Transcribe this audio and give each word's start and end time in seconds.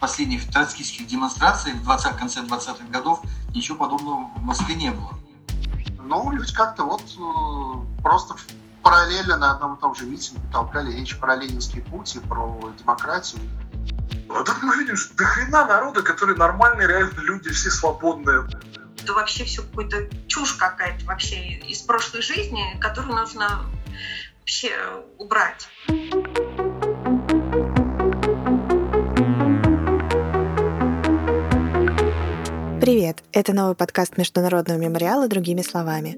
последних 0.00 0.50
троцкистских 0.50 1.06
демонстраций 1.06 1.72
в 1.72 1.82
20 1.84 2.16
конце 2.16 2.40
20-х 2.40 2.84
годов 2.90 3.20
ничего 3.54 3.76
подобного 3.76 4.30
в 4.36 4.42
Москве 4.42 4.74
не 4.74 4.90
было. 4.90 5.12
Ну, 6.02 6.32
люди 6.32 6.52
как-то 6.52 6.84
вот 6.84 7.02
э, 7.02 8.02
просто 8.02 8.34
параллельно 8.82 9.36
на 9.36 9.52
одном 9.52 9.74
и 9.76 9.80
том 9.80 9.94
же 9.94 10.06
митинге 10.06 10.42
толкали 10.50 10.92
речь 10.92 11.16
про 11.18 11.36
ленинский 11.36 11.82
путь 11.82 12.16
и 12.16 12.18
про 12.18 12.72
демократию. 12.78 13.40
А 14.28 14.42
тут 14.42 14.62
мы 14.62 14.76
видим, 14.76 14.96
что 14.96 15.14
до 15.16 15.24
хрена 15.24 15.66
народа, 15.66 16.02
которые 16.02 16.36
нормальные, 16.36 16.88
реально 16.88 17.20
люди, 17.20 17.50
все 17.50 17.70
свободные. 17.70 18.48
Это 19.02 19.12
вообще 19.12 19.44
все 19.44 19.62
какой-то 19.62 20.08
чушь 20.26 20.54
какая-то 20.54 21.04
вообще 21.04 21.58
из 21.58 21.80
прошлой 21.82 22.22
жизни, 22.22 22.78
которую 22.80 23.16
нужно 23.16 23.64
вообще 24.40 24.72
убрать. 25.18 25.68
Привет! 32.80 33.18
Это 33.32 33.52
новый 33.52 33.74
подкаст 33.74 34.16
Международного 34.16 34.78
мемориала 34.78 35.28
«Другими 35.28 35.60
словами». 35.60 36.16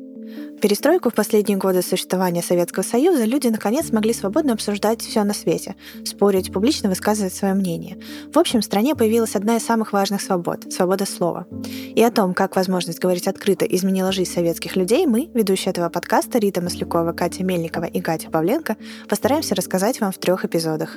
Перестройку 0.60 1.10
в 1.10 1.14
последние 1.14 1.58
годы 1.58 1.82
существования 1.82 2.40
Советского 2.40 2.84
Союза 2.84 3.24
люди 3.24 3.48
наконец 3.48 3.90
могли 3.90 4.12
свободно 4.12 4.52
обсуждать 4.52 5.02
все 5.02 5.24
на 5.24 5.34
свете, 5.34 5.74
спорить, 6.04 6.52
публично 6.52 6.88
высказывать 6.88 7.34
свое 7.34 7.54
мнение. 7.54 7.98
В 8.32 8.38
общем, 8.38 8.60
в 8.60 8.64
стране 8.64 8.94
появилась 8.94 9.34
одна 9.34 9.56
из 9.56 9.64
самых 9.64 9.92
важных 9.92 10.22
свобод— 10.22 10.64
свобода 10.72 11.04
слова. 11.04 11.48
И 11.96 12.00
о 12.00 12.12
том, 12.12 12.32
как 12.32 12.54
возможность 12.54 13.00
говорить 13.00 13.26
открыто 13.26 13.64
изменила 13.64 14.12
жизнь 14.12 14.30
советских 14.32 14.76
людей, 14.76 15.04
мы, 15.06 15.30
ведущие 15.34 15.72
этого 15.72 15.88
подкаста 15.88 16.38
Рита 16.38 16.60
Маслякова, 16.60 17.12
Катя 17.12 17.42
Мельникова 17.42 17.86
и 17.86 18.00
Катя 18.00 18.30
Павленко, 18.30 18.76
постараемся 19.08 19.56
рассказать 19.56 20.00
вам 20.00 20.12
в 20.12 20.18
трех 20.18 20.44
эпизодах. 20.44 20.96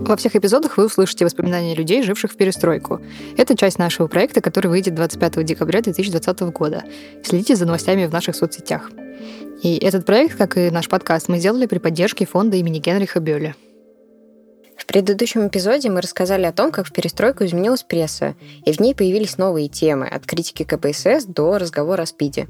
Во 0.00 0.16
всех 0.16 0.34
эпизодах 0.34 0.78
вы 0.78 0.86
услышите 0.86 1.26
воспоминания 1.26 1.74
людей, 1.74 2.02
живших 2.02 2.32
в 2.32 2.36
перестройку. 2.36 3.00
Это 3.36 3.56
часть 3.56 3.78
нашего 3.78 4.06
проекта, 4.06 4.40
который 4.40 4.68
выйдет 4.68 4.94
25 4.94 5.44
декабря 5.44 5.82
2020 5.82 6.40
года. 6.52 6.82
Следите 7.22 7.54
за 7.54 7.66
новостями 7.66 8.06
в 8.06 8.12
наших 8.12 8.34
соцсетях. 8.34 8.90
И 9.62 9.76
этот 9.76 10.06
проект, 10.06 10.36
как 10.36 10.56
и 10.56 10.70
наш 10.70 10.88
подкаст, 10.88 11.28
мы 11.28 11.38
сделали 11.38 11.66
при 11.66 11.78
поддержке 11.78 12.24
фонда 12.24 12.56
имени 12.56 12.78
Генриха 12.78 13.20
Бёля. 13.20 13.54
В 14.76 14.86
предыдущем 14.86 15.46
эпизоде 15.46 15.90
мы 15.90 16.00
рассказали 16.00 16.46
о 16.46 16.52
том, 16.52 16.72
как 16.72 16.86
в 16.86 16.92
перестройку 16.92 17.44
изменилась 17.44 17.82
пресса, 17.82 18.34
и 18.64 18.72
в 18.72 18.80
ней 18.80 18.94
появились 18.94 19.36
новые 19.36 19.68
темы, 19.68 20.08
от 20.08 20.24
критики 20.24 20.64
КПСС 20.64 21.26
до 21.26 21.58
разговора 21.58 22.02
о 22.02 22.06
СПИДе. 22.06 22.48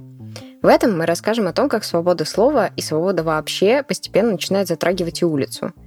В 0.63 0.67
этом 0.67 0.97
мы 0.97 1.05
расскажем 1.05 1.49
о 1.49 1.53
том, 1.53 1.69
как 1.69 1.83
свобода 1.83 2.25
слова 2.25 2.71
и 2.77 2.81
свобода 2.81 3.25
вообще 3.25 3.83
постепенно 3.83 4.31
начинает 4.31 4.69
затрагивать 4.69 5.23
и 5.23 5.25
улицу– 5.25 5.73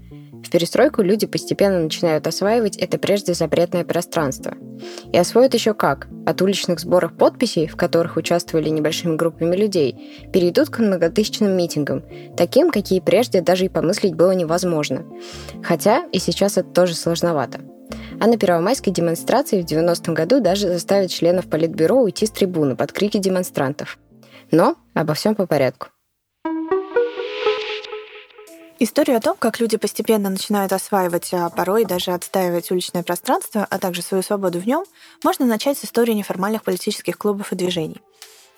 перестройку 0.54 1.02
люди 1.02 1.26
постепенно 1.26 1.80
начинают 1.80 2.28
осваивать 2.28 2.78
это 2.78 3.00
прежде 3.00 3.34
запретное 3.34 3.84
пространство. 3.84 4.54
И 5.12 5.18
освоят 5.18 5.56
еще 5.56 5.74
как. 5.74 6.08
От 6.28 6.44
уличных 6.44 6.80
сборов 6.80 7.18
подписей, 7.18 7.66
в 7.66 7.76
которых 7.76 8.18
участвовали 8.18 8.70
небольшими 8.70 9.16
группами 9.16 9.56
людей, 9.56 10.28
перейдут 10.32 10.70
к 10.70 10.78
многотысячным 10.78 11.58
митингам, 11.58 12.04
таким, 12.38 12.70
какие 12.70 13.00
прежде 13.00 13.42
даже 13.42 13.66
и 13.66 13.70
помыслить 13.70 14.14
было 14.14 14.30
невозможно. 14.32 15.04
Хотя 15.64 16.06
и 16.12 16.20
сейчас 16.20 16.60
это 16.60 16.70
тоже 16.70 16.94
сложновато. 16.94 17.62
А 18.20 18.28
на 18.28 18.38
первомайской 18.38 18.94
демонстрации 18.94 19.60
в 19.60 19.66
90-м 19.66 20.14
году 20.14 20.40
даже 20.40 20.68
заставят 20.68 21.10
членов 21.10 21.50
Политбюро 21.50 22.00
уйти 22.00 22.28
с 22.28 22.30
трибуны 22.30 22.76
под 22.76 22.92
крики 22.92 23.18
демонстрантов. 23.18 23.98
Но 24.52 24.76
обо 24.94 25.16
всем 25.16 25.34
по 25.34 25.48
порядку. 25.48 25.88
Историю 28.80 29.18
о 29.18 29.22
том, 29.22 29.38
как 29.38 29.60
люди 29.60 29.78
постепенно 29.78 30.30
начинают 30.30 30.74
осваивать, 30.74 31.30
а 31.34 31.50
порой 31.50 31.86
даже 31.86 32.12
отстаивать 32.12 32.72
уличное 32.72 33.04
пространство, 33.04 33.66
а 33.70 33.78
также 33.78 34.02
свою 34.02 34.24
свободу 34.24 34.60
в 34.60 34.66
нем, 34.66 34.84
можно 35.24 35.46
начать 35.46 35.78
с 35.78 35.86
истории 35.86 36.14
неформальных 36.14 36.64
политических 36.64 37.18
клубов 37.18 37.54
и 37.54 37.56
движений. 37.56 38.02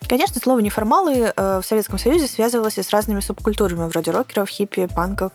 Конечно, 0.07 0.39
слово 0.39 0.59
«неформалы» 0.59 1.33
э, 1.35 1.61
в 1.61 1.65
Советском 1.65 1.97
Союзе 1.97 2.27
связывалось 2.27 2.77
и 2.77 2.83
с 2.83 2.91
разными 2.91 3.21
субкультурами, 3.21 3.87
вроде 3.87 4.11
рокеров, 4.11 4.49
хиппи, 4.49 4.87
панков. 4.87 5.31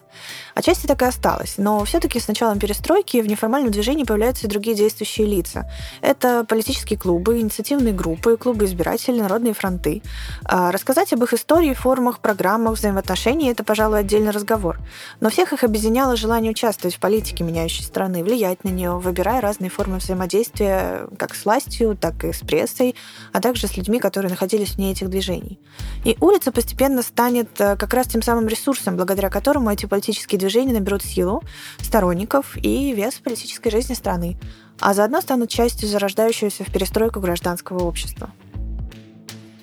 Отчасти 0.60 0.86
так 0.86 1.00
и 1.00 1.06
осталось. 1.06 1.54
Но 1.56 1.82
все 1.86 2.00
таки 2.00 2.20
с 2.20 2.28
началом 2.28 2.58
перестройки 2.58 3.22
в 3.22 3.26
неформальном 3.26 3.70
движении 3.70 4.04
появляются 4.04 4.46
и 4.46 4.50
другие 4.50 4.76
действующие 4.76 5.26
лица. 5.26 5.70
Это 6.02 6.44
политические 6.44 6.98
клубы, 6.98 7.40
инициативные 7.40 7.94
группы, 7.94 8.36
клубы 8.36 8.66
избирателей, 8.66 9.22
народные 9.22 9.54
фронты. 9.54 10.02
А 10.44 10.70
рассказать 10.70 11.14
об 11.14 11.24
их 11.24 11.32
истории, 11.32 11.72
формах, 11.72 12.18
программах, 12.18 12.74
взаимоотношениях– 12.74 13.52
это, 13.54 13.64
пожалуй, 13.64 14.00
отдельный 14.00 14.32
разговор. 14.32 14.78
Но 15.20 15.30
всех 15.30 15.54
их 15.54 15.64
объединяло 15.64 16.14
желание 16.14 16.50
участвовать 16.50 16.94
в 16.94 17.00
политике 17.00 17.42
меняющей 17.42 17.82
страны, 17.82 18.22
влиять 18.22 18.62
на 18.62 18.68
нее, 18.68 18.98
выбирая 18.98 19.40
разные 19.40 19.70
формы 19.70 19.96
взаимодействия 19.96 21.08
как 21.16 21.34
с 21.34 21.46
властью, 21.46 21.96
так 21.98 22.22
и 22.24 22.34
с 22.34 22.40
прессой, 22.40 22.94
а 23.32 23.40
также 23.40 23.66
с 23.66 23.78
людьми, 23.78 23.98
которые 23.98 24.28
находились 24.28 24.50
находились 24.50 24.74
вне 24.74 24.92
этих 24.92 25.08
движений. 25.08 25.58
И 26.04 26.16
улица 26.20 26.50
постепенно 26.52 27.02
станет 27.02 27.48
э, 27.60 27.76
как 27.76 27.94
раз 27.94 28.08
тем 28.08 28.22
самым 28.22 28.48
ресурсом, 28.48 28.96
благодаря 28.96 29.30
которому 29.30 29.70
эти 29.70 29.86
политические 29.86 30.38
движения 30.38 30.49
наберут 30.72 31.02
силу, 31.02 31.42
сторонников 31.80 32.56
и 32.56 32.92
вес 32.92 33.14
в 33.14 33.22
политической 33.22 33.70
жизни 33.70 33.94
страны, 33.94 34.36
а 34.80 34.94
заодно 34.94 35.20
станут 35.20 35.50
частью 35.50 35.88
зарождающегося 35.88 36.64
в 36.64 36.72
перестройку 36.72 37.20
гражданского 37.20 37.84
общества. 37.84 38.30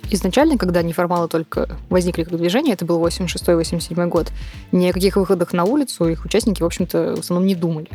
Изначально, 0.09 0.58
когда 0.58 0.81
неформалы 0.84 1.28
только 1.28 1.78
возникли 1.90 2.24
как 2.24 2.38
движение, 2.38 2.74
это 2.74 2.86
был 2.86 3.06
86-87 3.06 4.08
год, 4.08 4.31
ни 4.72 4.88
о 4.88 4.94
каких 4.94 5.18
выходах 5.18 5.52
на 5.52 5.66
улицу 5.66 6.08
их 6.08 6.24
участники, 6.24 6.62
в 6.62 6.66
общем-то, 6.66 7.16
в 7.18 7.19
основном 7.19 7.46
не 7.46 7.56
думали. 7.56 7.90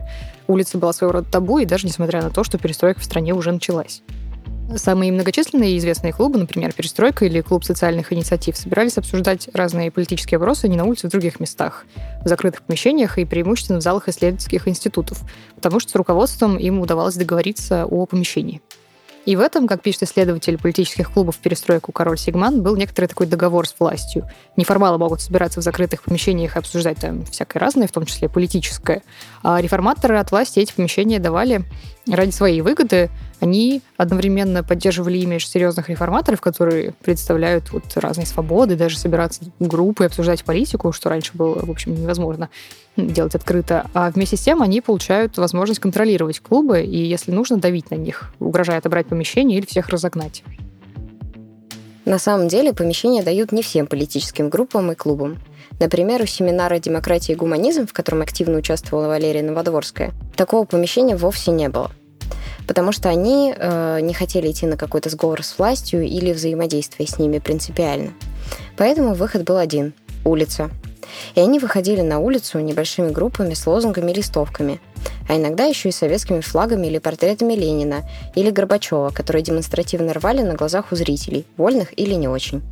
Улица 0.46 0.76
была 0.76 0.92
своего 0.92 1.12
рода 1.12 1.30
табу, 1.30 1.58
и 1.58 1.64
даже 1.64 1.86
несмотря 1.86 2.22
на 2.22 2.30
то, 2.30 2.44
что 2.44 2.58
перестройка 2.58 3.00
в 3.00 3.04
стране 3.04 3.32
уже 3.32 3.50
началась. 3.50 4.02
Самые 4.76 5.12
многочисленные 5.12 5.72
и 5.72 5.78
известные 5.78 6.12
клубы, 6.12 6.38
например, 6.38 6.72
«Перестройка» 6.72 7.26
или 7.26 7.40
«Клуб 7.40 7.64
социальных 7.64 8.12
инициатив», 8.12 8.56
собирались 8.56 8.96
обсуждать 8.96 9.48
разные 9.52 9.90
политические 9.90 10.38
вопросы 10.38 10.68
не 10.68 10.76
на 10.76 10.84
улице, 10.84 11.06
а 11.06 11.08
в 11.08 11.10
других 11.10 11.40
местах, 11.40 11.84
в 12.24 12.28
закрытых 12.28 12.62
помещениях 12.62 13.18
и 13.18 13.24
преимущественно 13.24 13.80
в 13.80 13.82
залах 13.82 14.08
исследовательских 14.08 14.66
институтов, 14.66 15.20
потому 15.56 15.78
что 15.78 15.90
с 15.90 15.94
руководством 15.94 16.56
им 16.56 16.80
удавалось 16.80 17.16
договориться 17.16 17.84
о 17.84 18.06
помещении. 18.06 18.62
И 19.24 19.36
в 19.36 19.40
этом, 19.40 19.68
как 19.68 19.82
пишет 19.82 20.02
исследователь 20.02 20.58
политических 20.58 21.12
клубов 21.12 21.36
«Перестройку» 21.36 21.92
Кароль 21.92 22.18
Сигман, 22.18 22.60
был 22.62 22.74
некоторый 22.76 23.06
такой 23.06 23.26
договор 23.26 23.68
с 23.68 23.74
властью. 23.78 24.28
Неформалы 24.56 24.98
могут 24.98 25.20
собираться 25.20 25.60
в 25.60 25.62
закрытых 25.62 26.02
помещениях 26.02 26.56
и 26.56 26.58
обсуждать 26.58 26.98
там 26.98 27.24
всякое 27.26 27.60
разное, 27.60 27.86
в 27.86 27.92
том 27.92 28.04
числе 28.04 28.28
политическое. 28.28 29.02
А 29.44 29.60
реформаторы 29.60 30.18
от 30.18 30.32
власти 30.32 30.58
эти 30.58 30.72
помещения 30.72 31.20
давали 31.20 31.62
ради 32.06 32.30
своей 32.30 32.60
выгоды, 32.60 33.10
они 33.40 33.82
одновременно 33.96 34.62
поддерживали 34.62 35.18
имидж 35.18 35.46
серьезных 35.46 35.88
реформаторов, 35.88 36.40
которые 36.40 36.94
представляют 37.02 37.72
вот 37.72 37.84
разные 37.96 38.26
свободы, 38.26 38.76
даже 38.76 38.98
собираться 38.98 39.42
в 39.58 39.66
группы 39.66 40.04
обсуждать 40.04 40.44
политику, 40.44 40.92
что 40.92 41.08
раньше 41.08 41.32
было, 41.34 41.64
в 41.64 41.70
общем, 41.70 41.94
невозможно 41.94 42.50
делать 42.96 43.34
открыто. 43.34 43.86
А 43.94 44.10
вместе 44.10 44.36
с 44.36 44.40
тем 44.40 44.62
они 44.62 44.80
получают 44.80 45.38
возможность 45.38 45.80
контролировать 45.80 46.40
клубы 46.40 46.82
и, 46.82 47.04
если 47.04 47.32
нужно, 47.32 47.56
давить 47.56 47.90
на 47.90 47.96
них, 47.96 48.32
угрожая 48.38 48.78
отобрать 48.78 49.06
помещение 49.06 49.58
или 49.58 49.66
всех 49.66 49.88
разогнать. 49.88 50.42
На 52.04 52.18
самом 52.18 52.48
деле 52.48 52.72
помещения 52.72 53.22
дают 53.22 53.52
не 53.52 53.62
всем 53.62 53.86
политическим 53.86 54.48
группам 54.48 54.90
и 54.90 54.94
клубам. 54.96 55.38
Например, 55.82 56.22
у 56.22 56.26
семинара 56.26 56.78
«Демократия 56.78 57.32
и 57.32 57.34
гуманизм», 57.36 57.88
в 57.88 57.92
котором 57.92 58.22
активно 58.22 58.56
участвовала 58.58 59.08
Валерия 59.08 59.42
Новодворская, 59.42 60.12
такого 60.36 60.64
помещения 60.64 61.16
вовсе 61.16 61.50
не 61.50 61.68
было 61.68 61.90
потому 62.68 62.92
что 62.92 63.08
они 63.08 63.52
э, 63.54 63.98
не 64.00 64.14
хотели 64.14 64.48
идти 64.48 64.66
на 64.66 64.76
какой-то 64.76 65.10
сговор 65.10 65.42
с 65.42 65.58
властью 65.58 66.04
или 66.04 66.32
взаимодействие 66.32 67.08
с 67.08 67.18
ними 67.18 67.40
принципиально. 67.40 68.12
Поэтому 68.76 69.14
выход 69.14 69.42
был 69.42 69.56
один– 69.56 69.94
улица. 70.24 70.70
И 71.34 71.40
они 71.40 71.58
выходили 71.58 72.02
на 72.02 72.20
улицу 72.20 72.60
небольшими 72.60 73.10
группами 73.10 73.54
с 73.54 73.66
лозунгами 73.66 74.12
и 74.12 74.14
листовками, 74.14 74.80
а 75.28 75.36
иногда 75.36 75.64
еще 75.64 75.88
и 75.88 75.92
советскими 75.92 76.40
флагами 76.40 76.86
или 76.86 76.98
портретами 76.98 77.54
Ленина 77.54 78.08
или 78.36 78.50
Горбачева, 78.50 79.10
которые 79.10 79.42
демонстративно 79.42 80.14
рвали 80.14 80.42
на 80.42 80.54
глазах 80.54 80.92
у 80.92 80.94
зрителей, 80.94 81.44
вольных 81.56 81.98
или 81.98 82.14
не 82.14 82.28
очень. 82.28 82.62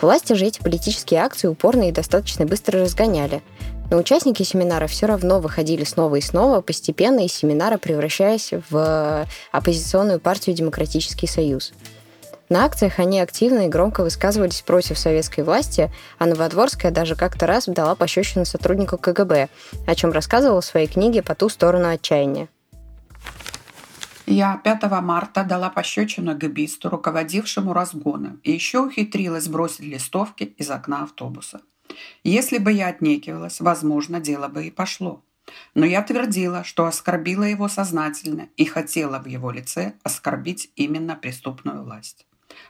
Власти 0.00 0.34
же 0.34 0.46
эти 0.46 0.60
политические 0.60 1.20
акции 1.20 1.48
упорно 1.48 1.88
и 1.88 1.92
достаточно 1.92 2.44
быстро 2.44 2.80
разгоняли, 2.80 3.42
но 3.90 3.98
участники 3.98 4.42
семинара 4.42 4.86
все 4.86 5.06
равно 5.06 5.40
выходили 5.40 5.84
снова 5.84 6.16
и 6.16 6.20
снова, 6.20 6.60
постепенно 6.60 7.24
из 7.24 7.32
семинара 7.32 7.78
превращаясь 7.78 8.50
в 8.70 9.26
оппозиционную 9.52 10.20
партию 10.20 10.56
«Демократический 10.56 11.26
союз». 11.26 11.72
На 12.48 12.64
акциях 12.64 13.00
они 13.00 13.20
активно 13.20 13.66
и 13.66 13.68
громко 13.68 14.02
высказывались 14.02 14.62
против 14.62 14.98
советской 14.98 15.40
власти, 15.40 15.90
а 16.18 16.26
Новодворская 16.26 16.92
даже 16.92 17.16
как-то 17.16 17.46
раз 17.46 17.64
дала 17.66 17.96
пощечину 17.96 18.44
сотруднику 18.44 18.98
КГБ, 18.98 19.48
о 19.86 19.94
чем 19.96 20.12
рассказывала 20.12 20.60
в 20.60 20.64
своей 20.64 20.86
книге 20.86 21.22
«По 21.22 21.34
ту 21.34 21.48
сторону 21.48 21.88
отчаяния». 21.88 22.48
Я 24.26 24.56
5 24.56 24.82
марта 25.02 25.44
дала 25.44 25.70
пощечину 25.70 26.36
габисту, 26.36 26.90
руководившему 26.90 27.72
разгоном, 27.72 28.40
и 28.42 28.50
еще 28.50 28.80
ухитрилась 28.80 29.46
бросить 29.46 29.86
листовки 29.86 30.42
из 30.58 30.68
окна 30.68 31.04
автобуса. 31.04 31.60
Если 32.24 32.58
бы 32.58 32.72
я 32.72 32.88
отнекивалась, 32.88 33.60
возможно, 33.60 34.18
дело 34.18 34.48
бы 34.48 34.66
и 34.66 34.72
пошло. 34.72 35.22
Но 35.74 35.86
я 35.86 36.02
твердила, 36.02 36.64
что 36.64 36.86
оскорбила 36.86 37.44
его 37.44 37.68
сознательно 37.68 38.48
и 38.56 38.64
хотела 38.64 39.20
в 39.20 39.26
его 39.26 39.52
лице 39.52 39.94
оскорбить 40.02 40.72
именно 40.74 41.14
преступную 41.14 41.84
власть. 41.84 42.26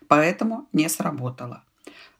Поэтому 0.09 0.69
не 0.75 0.91
сработало. 0.91 1.65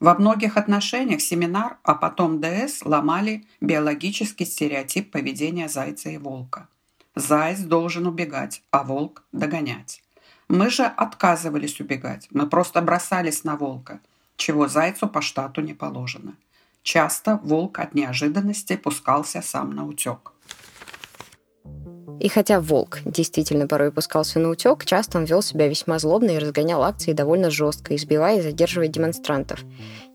Во 0.01 0.15
многих 0.15 0.57
отношениях 0.57 1.21
семинар, 1.21 1.77
а 1.83 1.95
потом 1.95 2.41
ДС 2.41 2.83
ломали 2.85 3.47
биологический 3.61 4.47
стереотип 4.47 5.11
поведения 5.11 5.69
зайца 5.69 6.09
и 6.09 6.17
волка. 6.17 6.69
Заяц 7.17 7.61
должен 7.61 8.07
убегать, 8.07 8.63
а 8.71 8.83
волк– 8.83 9.23
догонять. 9.33 10.03
Мы 10.49 10.69
же 10.69 10.85
отказывались 10.85 11.81
убегать, 11.81 12.29
мы 12.31 12.47
просто 12.47 12.83
бросались 12.83 13.43
на 13.43 13.57
волка, 13.57 14.01
чего 14.37 14.69
зайцу 14.69 15.09
по 15.09 15.23
штату 15.23 15.63
не 15.63 15.73
положено. 15.73 16.35
Часто 16.83 17.41
волк 17.43 17.79
от 17.79 17.95
неожиданности 17.95 18.77
пускался 18.77 19.41
сам 19.41 19.71
на 19.75 19.87
утек. 19.87 20.33
И 22.21 22.29
хотя 22.29 22.61
волк 22.61 23.01
действительно 23.07 23.67
порой 23.67 23.93
пускался 23.93 24.39
на 24.39 24.51
утек, 24.51 24.85
часто 24.85 25.17
он 25.17 25.25
вел 25.25 25.41
себя 25.41 25.69
весьма 25.69 25.99
злобно 25.99 26.33
и 26.33 26.39
разгонял 26.39 26.83
акции 26.83 27.15
довольно 27.15 27.51
жестко, 27.51 27.97
избивая 27.97 28.39
и 28.39 28.43
задерживая 28.43 28.89
демонстрантов. 28.89 29.61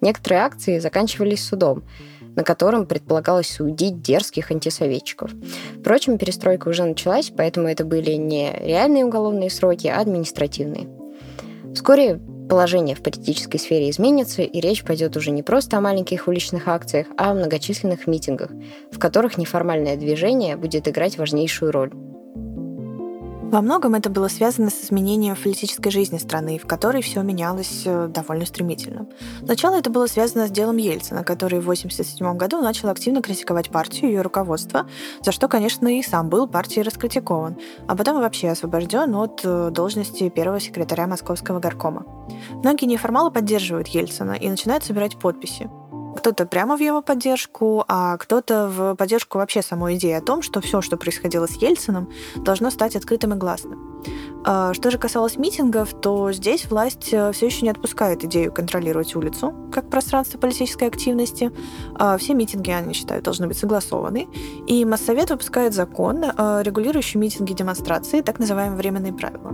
Некоторые 0.02 0.44
акции 0.44 0.78
заканчивались 0.78 1.44
судом, 1.44 1.84
на 2.36 2.44
котором 2.44 2.86
предполагалось 2.86 3.50
судить 3.50 4.02
дерзких 4.02 4.52
антисоветчиков. 4.52 5.32
Впрочем, 5.80 6.18
перестройка 6.18 6.70
уже 6.70 6.84
началась, 6.84 7.32
поэтому 7.36 7.68
это 7.68 7.86
были 7.86 8.12
не 8.12 8.52
реальные 8.52 9.06
уголовные 9.06 9.50
сроки, 9.50 9.88
а 9.88 10.00
административные. 10.00 10.88
Вскоре 11.74 12.20
положение 12.50 12.96
в 12.98 13.02
политической 13.02 13.58
сфере 13.58 13.90
изменится, 13.90 14.42
и 14.42 14.60
речь 14.60 14.84
пойдет 14.84 15.16
уже 15.16 15.32
не 15.32 15.42
просто 15.42 15.78
о 15.78 15.82
маленьких 15.82 16.28
уличных 16.28 16.68
акциях, 16.68 17.08
а 17.18 17.32
о 17.32 17.34
многочисленных 17.34 18.08
митингах, 18.08 18.52
в 18.92 19.00
которых 19.00 19.38
неформальное 19.38 19.96
движение 19.96 20.58
будет 20.58 20.88
играть 20.88 21.18
важнейшую 21.18 21.72
роль. 21.72 21.92
Во 23.52 23.60
многом 23.60 23.96
это 23.96 24.10
было 24.10 24.30
связано 24.30 24.70
с 24.70 24.86
изменением 24.86 25.36
в 25.36 25.44
политической 25.44 25.90
жизни 25.90 26.18
страны, 26.18 26.58
в 26.58 26.66
которой 26.66 27.02
все 27.02 27.22
менялось 27.22 27.84
э, 27.84 28.08
довольно 28.08 28.46
стремительно. 28.46 29.08
Сначала 29.44 29.76
это 29.76 29.90
было 29.90 30.08
связано 30.08 30.48
с 30.48 30.52
делом 30.52 30.78
Ельцина, 30.78 31.26
который 31.26 31.60
в 31.60 31.64
1987 31.64 32.38
году 32.38 32.62
начал 32.62 32.88
активно 32.88 33.22
критиковать 33.22 33.70
партию 33.70 34.10
и 34.10 34.14
ее 34.14 34.22
руководство, 34.22 34.88
за 35.22 35.34
что, 35.34 35.50
конечно, 35.50 35.90
и 35.90 36.02
сам 36.02 36.30
был 36.30 36.48
партией 36.48 36.84
раскритикован, 36.84 37.58
а 37.90 37.98
потом 37.98 38.22
вообще 38.22 38.52
освобожден 38.52 39.14
от 39.16 39.42
э, 39.44 39.70
должности 39.70 40.30
первого 40.30 40.62
секретаря 40.62 41.06
Московского 41.06 41.60
горкома. 41.60 42.06
Многие 42.52 42.86
неформалы 42.86 43.32
поддерживают 43.32 43.90
Ельцина 43.90 44.32
и 44.32 44.48
начинают 44.48 44.86
собирать 44.86 45.20
подписи. 45.20 45.70
Кто-то 46.18 46.46
прямо 46.46 46.78
в 46.78 46.82
его 46.82 47.02
поддержку, 47.02 47.84
а 47.88 48.18
кто-то 48.18 48.68
в 48.68 48.96
поддержку 48.96 49.38
вообще 49.38 49.62
самой 49.62 49.96
идеи 49.96 50.14
о 50.14 50.22
том, 50.22 50.42
что 50.42 50.62
все, 50.62 50.82
что 50.82 50.98
происходило 50.98 51.48
с 51.48 51.56
Ельцином, 51.56 52.10
должно 52.36 52.70
стать 52.70 52.96
открытым 52.96 53.34
и 53.34 53.38
гласным. 53.38 53.92
А, 54.44 54.74
что 54.74 54.90
же 54.90 54.98
касалось 54.98 55.38
митингов, 55.38 55.94
то 55.94 56.32
здесь 56.32 56.66
власть 56.66 57.10
э, 57.12 57.32
все 57.32 57.46
еще 57.46 57.62
не 57.64 57.70
отпускает 57.70 58.24
идею 58.24 58.52
контролировать 58.52 59.16
улицу 59.16 59.54
как 59.72 59.90
пространство 59.90 60.40
политической 60.40 60.88
активности. 60.88 61.52
А, 61.96 62.18
все 62.18 62.34
митинги, 62.34 62.72
они 62.72 62.94
считают, 62.94 63.24
должны 63.24 63.48
быть 63.48 63.58
согласованы. 63.58 64.28
И 64.68 64.84
Моссовет 64.84 65.30
выпускает 65.30 65.74
закон, 65.74 66.24
э, 66.24 66.62
регулирующий 66.64 67.20
митинги 67.20 67.54
демонстрации, 67.54 68.22
так 68.22 68.40
называемые 68.40 68.78
временные 68.78 69.14
правила. 69.14 69.54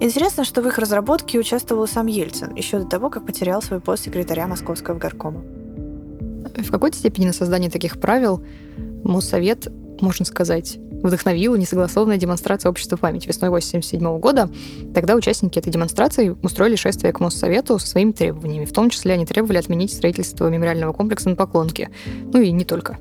Интересно, 0.00 0.44
что 0.44 0.60
в 0.60 0.66
их 0.66 0.78
разработке 0.78 1.38
участвовал 1.38 1.86
сам 1.86 2.06
Ельцин 2.06 2.54
еще 2.54 2.80
до 2.80 2.86
того, 2.86 3.10
как 3.10 3.24
потерял 3.24 3.62
свой 3.62 3.80
пост 3.80 4.04
секретаря 4.04 4.48
Московского 4.48 4.98
горкома. 4.98 5.42
В 6.56 6.70
какой-то 6.70 6.96
степени 6.96 7.26
на 7.26 7.32
создание 7.32 7.70
таких 7.70 8.00
правил 8.00 8.42
Моссовет, 9.04 9.68
можно 10.00 10.24
сказать, 10.24 10.78
вдохновила 11.02 11.54
несогласованная 11.56 12.16
демонстрация 12.16 12.70
общества 12.70 12.96
памяти 12.96 13.28
весной 13.28 13.48
1987 13.48 14.18
года. 14.18 14.50
Тогда 14.94 15.14
участники 15.14 15.58
этой 15.58 15.72
демонстрации 15.72 16.34
устроили 16.42 16.76
шествие 16.76 17.12
к 17.12 17.20
Моссовету 17.20 17.78
со 17.78 17.86
своими 17.86 18.12
требованиями. 18.12 18.64
В 18.64 18.72
том 18.72 18.90
числе 18.90 19.14
они 19.14 19.26
требовали 19.26 19.58
отменить 19.58 19.92
строительство 19.92 20.48
мемориального 20.48 20.92
комплекса 20.92 21.28
на 21.28 21.36
Поклонке. 21.36 21.90
Ну 22.32 22.40
и 22.40 22.50
не 22.50 22.64
только. 22.64 22.98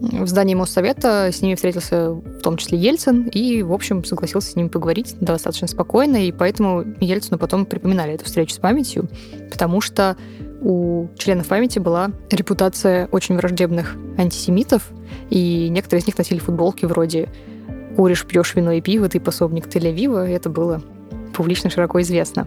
В 0.00 0.26
здании 0.26 0.54
Моссовета 0.54 1.28
с 1.30 1.42
ними 1.42 1.56
встретился 1.56 2.12
в 2.12 2.40
том 2.40 2.56
числе 2.56 2.78
Ельцин 2.78 3.28
и, 3.28 3.62
в 3.62 3.72
общем, 3.72 4.02
согласился 4.02 4.52
с 4.52 4.56
ними 4.56 4.68
поговорить 4.68 5.14
достаточно 5.20 5.68
спокойно, 5.68 6.26
и 6.26 6.32
поэтому 6.32 6.84
Ельцину 7.00 7.38
потом 7.38 7.66
припоминали 7.66 8.14
эту 8.14 8.24
встречу 8.24 8.54
с 8.54 8.58
памятью, 8.58 9.10
потому 9.50 9.82
что 9.82 10.16
у 10.60 11.08
членов 11.16 11.48
памяти 11.48 11.78
была 11.78 12.10
репутация 12.30 13.08
очень 13.12 13.36
враждебных 13.36 13.96
антисемитов, 14.18 14.90
и 15.30 15.68
некоторые 15.70 16.02
из 16.02 16.06
них 16.06 16.18
носили 16.18 16.38
футболки 16.38 16.84
вроде 16.84 17.28
«Куришь, 17.96 18.26
пьешь 18.26 18.54
вино 18.54 18.72
и 18.72 18.80
пиво, 18.80 19.08
ты 19.08 19.20
пособник 19.20 19.66
Тель-Авива». 19.66 20.28
Это 20.28 20.50
было 20.50 20.82
публично 21.34 21.70
широко 21.70 22.00
известно. 22.02 22.46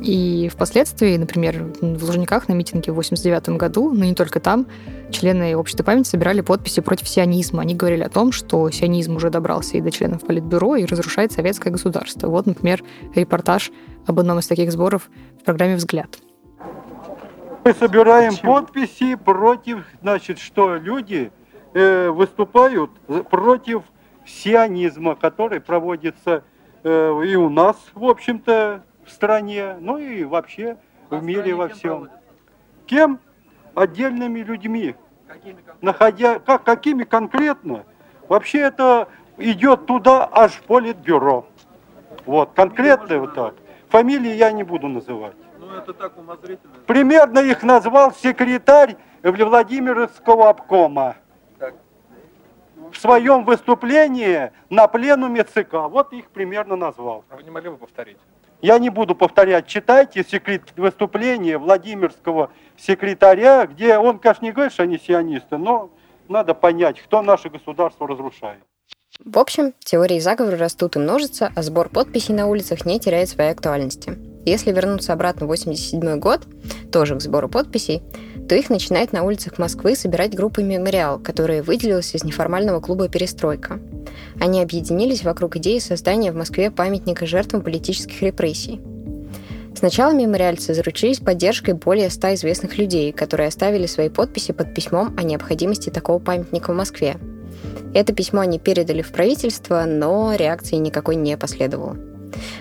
И 0.00 0.48
впоследствии, 0.52 1.16
например, 1.16 1.72
в 1.80 2.04
Лужниках 2.04 2.48
на 2.48 2.52
митинге 2.52 2.92
в 2.92 2.94
89 2.94 3.50
году, 3.50 3.92
но 3.92 4.04
не 4.04 4.14
только 4.14 4.38
там, 4.38 4.66
члены 5.10 5.56
общества 5.56 5.82
памяти 5.82 6.08
собирали 6.08 6.40
подписи 6.40 6.80
против 6.80 7.08
сионизма. 7.08 7.62
Они 7.62 7.74
говорили 7.74 8.02
о 8.02 8.08
том, 8.08 8.30
что 8.30 8.70
сионизм 8.70 9.16
уже 9.16 9.30
добрался 9.30 9.76
и 9.76 9.80
до 9.80 9.90
членов 9.90 10.24
Политбюро 10.24 10.76
и 10.76 10.84
разрушает 10.84 11.32
советское 11.32 11.70
государство. 11.70 12.28
Вот, 12.28 12.46
например, 12.46 12.82
репортаж 13.14 13.72
об 14.06 14.20
одном 14.20 14.38
из 14.38 14.46
таких 14.46 14.70
сборов 14.70 15.10
в 15.40 15.44
программе 15.44 15.74
«Взгляд». 15.74 16.18
Мы 17.70 17.74
собираем 17.74 18.32
Почему? 18.32 18.54
подписи 18.54 19.14
против, 19.14 19.86
значит, 20.02 20.40
что 20.40 20.74
люди 20.74 21.30
э, 21.72 22.08
выступают 22.08 22.90
против 23.30 23.84
сионизма, 24.26 25.14
который 25.14 25.60
проводится 25.60 26.42
э, 26.82 27.22
и 27.24 27.36
у 27.36 27.48
нас, 27.48 27.76
в 27.94 28.04
общем-то, 28.06 28.82
в 29.06 29.10
стране, 29.12 29.76
ну 29.78 29.98
и 29.98 30.24
вообще 30.24 30.78
а 31.10 31.14
в 31.14 31.22
мире 31.22 31.54
во 31.54 31.68
всем. 31.68 31.90
Проводят? 31.90 32.20
Кем? 32.86 33.20
Отдельными 33.76 34.40
людьми. 34.40 34.96
Какими 35.28 35.58
Находя, 35.80 36.40
как, 36.40 36.64
какими 36.64 37.04
конкретно? 37.04 37.84
Вообще 38.28 38.62
это 38.62 39.06
идет 39.38 39.86
туда 39.86 40.28
аж 40.32 40.54
в 40.54 40.62
политбюро. 40.64 41.46
Вот, 42.26 42.50
конкретно 42.56 43.20
вот 43.20 43.34
так. 43.34 43.54
Фамилии 43.90 44.34
я 44.34 44.50
не 44.50 44.64
буду 44.64 44.88
называть. 44.88 45.36
Ну, 45.70 45.76
это 45.76 45.92
так 45.94 46.18
умозрительно. 46.18 46.74
Примерно 46.86 47.38
их 47.38 47.62
назвал 47.62 48.12
секретарь 48.12 48.96
Владимировского 49.22 50.48
обкома. 50.48 51.16
Так. 51.58 51.74
В 52.92 52.96
своем 52.96 53.44
выступлении 53.44 54.50
на 54.68 54.88
пленуме 54.88 55.44
ЦК. 55.44 55.74
Вот 55.88 56.12
их 56.12 56.28
примерно 56.30 56.74
назвал. 56.76 57.24
А 57.30 57.36
вы 57.36 57.44
не 57.44 57.50
могли 57.50 57.70
бы 57.70 57.76
повторить? 57.76 58.18
Я 58.62 58.78
не 58.78 58.90
буду 58.90 59.14
повторять. 59.14 59.66
Читайте 59.66 60.24
секрет... 60.24 60.62
выступление 60.76 61.56
Владимирского 61.56 62.50
секретаря, 62.76 63.66
где 63.66 63.96
он, 63.96 64.18
конечно, 64.18 64.44
не 64.44 64.52
говорит, 64.52 64.72
что 64.72 64.82
они 64.82 64.98
сионисты, 64.98 65.56
но 65.56 65.90
надо 66.28 66.54
понять, 66.54 67.00
кто 67.00 67.22
наше 67.22 67.48
государство 67.48 68.08
разрушает. 68.08 68.60
В 69.24 69.38
общем, 69.38 69.72
теории 69.80 70.18
заговора 70.18 70.56
растут 70.56 70.96
и 70.96 70.98
множатся, 70.98 71.52
а 71.54 71.62
сбор 71.62 71.88
подписей 71.88 72.34
на 72.34 72.48
улицах 72.48 72.84
не 72.86 72.98
теряет 72.98 73.28
своей 73.28 73.50
актуальности. 73.50 74.29
Если 74.44 74.72
вернуться 74.72 75.12
обратно 75.12 75.46
в 75.46 75.50
87 75.50 76.18
год, 76.18 76.40
тоже 76.90 77.16
к 77.16 77.20
сбору 77.20 77.48
подписей, 77.48 78.02
то 78.48 78.54
их 78.54 78.70
начинает 78.70 79.12
на 79.12 79.22
улицах 79.22 79.58
Москвы 79.58 79.94
собирать 79.94 80.34
группа 80.34 80.60
«Мемориал», 80.60 81.18
которая 81.18 81.62
выделилась 81.62 82.14
из 82.14 82.24
неформального 82.24 82.80
клуба 82.80 83.08
«Перестройка». 83.08 83.78
Они 84.40 84.60
объединились 84.60 85.22
вокруг 85.22 85.56
идеи 85.56 85.78
создания 85.78 86.32
в 86.32 86.36
Москве 86.36 86.70
памятника 86.70 87.26
жертвам 87.26 87.62
политических 87.62 88.22
репрессий. 88.22 88.80
Сначала 89.76 90.12
мемориальцы 90.12 90.74
заручились 90.74 91.20
поддержкой 91.20 91.74
более 91.74 92.10
ста 92.10 92.34
известных 92.34 92.76
людей, 92.76 93.12
которые 93.12 93.48
оставили 93.48 93.86
свои 93.86 94.08
подписи 94.08 94.52
под 94.52 94.74
письмом 94.74 95.14
о 95.16 95.22
необходимости 95.22 95.90
такого 95.90 96.18
памятника 96.18 96.72
в 96.72 96.76
Москве. 96.76 97.16
Это 97.94 98.12
письмо 98.12 98.40
они 98.40 98.58
передали 98.58 99.02
в 99.02 99.12
правительство, 99.12 99.84
но 99.86 100.34
реакции 100.34 100.76
никакой 100.76 101.16
не 101.16 101.36
последовало. 101.36 101.96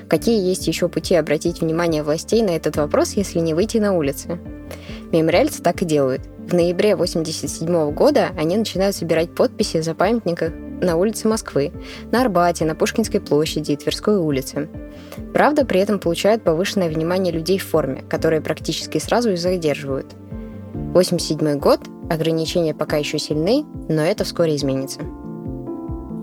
Какие 0.07 0.47
есть 0.47 0.67
еще 0.67 0.89
пути 0.89 1.15
обратить 1.15 1.61
внимание 1.61 2.03
властей 2.03 2.41
на 2.41 2.51
этот 2.51 2.77
вопрос, 2.77 3.13
если 3.13 3.39
не 3.39 3.53
выйти 3.53 3.77
на 3.77 3.93
улицы? 3.93 4.39
Мемориальцы 5.11 5.61
так 5.61 5.81
и 5.81 5.85
делают. 5.85 6.21
В 6.37 6.53
ноябре 6.53 6.93
1987 6.93 7.93
года 7.93 8.29
они 8.37 8.57
начинают 8.57 8.95
собирать 8.95 9.33
подписи 9.33 9.81
за 9.81 9.93
памятниках 9.93 10.51
на 10.81 10.95
улице 10.95 11.27
Москвы, 11.27 11.71
на 12.11 12.21
Арбате, 12.21 12.65
на 12.65 12.75
Пушкинской 12.75 13.19
площади 13.19 13.73
и 13.73 13.75
Тверской 13.75 14.17
улице. 14.17 14.69
Правда, 15.33 15.65
при 15.65 15.79
этом 15.79 15.99
получают 15.99 16.43
повышенное 16.43 16.89
внимание 16.89 17.33
людей 17.33 17.59
в 17.59 17.67
форме, 17.67 18.03
которые 18.09 18.41
практически 18.41 18.97
сразу 18.97 19.31
их 19.31 19.39
задерживают. 19.39 20.13
1987 20.93 21.59
год, 21.59 21.81
ограничения 22.09 22.73
пока 22.73 22.97
еще 22.97 23.19
сильны, 23.19 23.65
но 23.87 24.01
это 24.01 24.23
вскоре 24.23 24.55
изменится. 24.55 25.01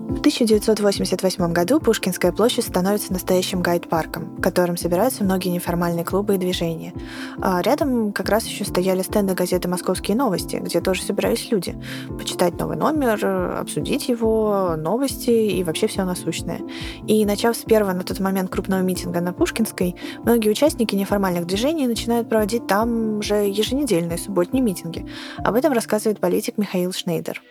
В 0.07 0.19
1988 0.19 1.51
году 1.51 1.81
Пушкинская 1.81 2.31
площадь 2.31 2.63
становится 2.63 3.11
настоящим 3.11 3.61
гайд-парком, 3.61 4.37
в 4.37 4.41
котором 4.41 4.77
собираются 4.77 5.25
многие 5.25 5.49
неформальные 5.49 6.05
клубы 6.05 6.35
и 6.35 6.37
движения. 6.37 6.93
А 7.41 7.61
рядом 7.61 8.13
как 8.13 8.29
раз 8.29 8.45
еще 8.45 8.63
стояли 8.63 9.01
стенды 9.01 9.33
газеты 9.33 9.67
«Московские 9.67 10.15
новости», 10.15 10.55
где 10.63 10.79
тоже 10.79 11.01
собирались 11.01 11.51
люди. 11.51 11.75
Почитать 12.17 12.57
новый 12.57 12.77
номер, 12.77 13.57
обсудить 13.59 14.07
его, 14.07 14.75
новости 14.77 15.29
и 15.29 15.61
вообще 15.65 15.87
все 15.87 16.05
насущное. 16.05 16.61
И 17.05 17.25
начав 17.25 17.57
с 17.57 17.63
первого 17.63 17.91
на 17.91 18.03
тот 18.03 18.21
момент 18.21 18.49
крупного 18.49 18.79
митинга 18.79 19.19
на 19.19 19.33
Пушкинской, 19.33 19.97
многие 20.23 20.49
участники 20.49 20.95
неформальных 20.95 21.45
движений 21.45 21.85
начинают 21.85 22.29
проводить 22.29 22.65
там 22.65 23.21
же 23.21 23.35
еженедельные 23.35 24.17
субботние 24.17 24.63
митинги. 24.63 25.05
Об 25.39 25.55
этом 25.55 25.73
рассказывает 25.73 26.21
политик 26.21 26.57
Михаил 26.57 26.93
Шнейдер. 26.93 27.41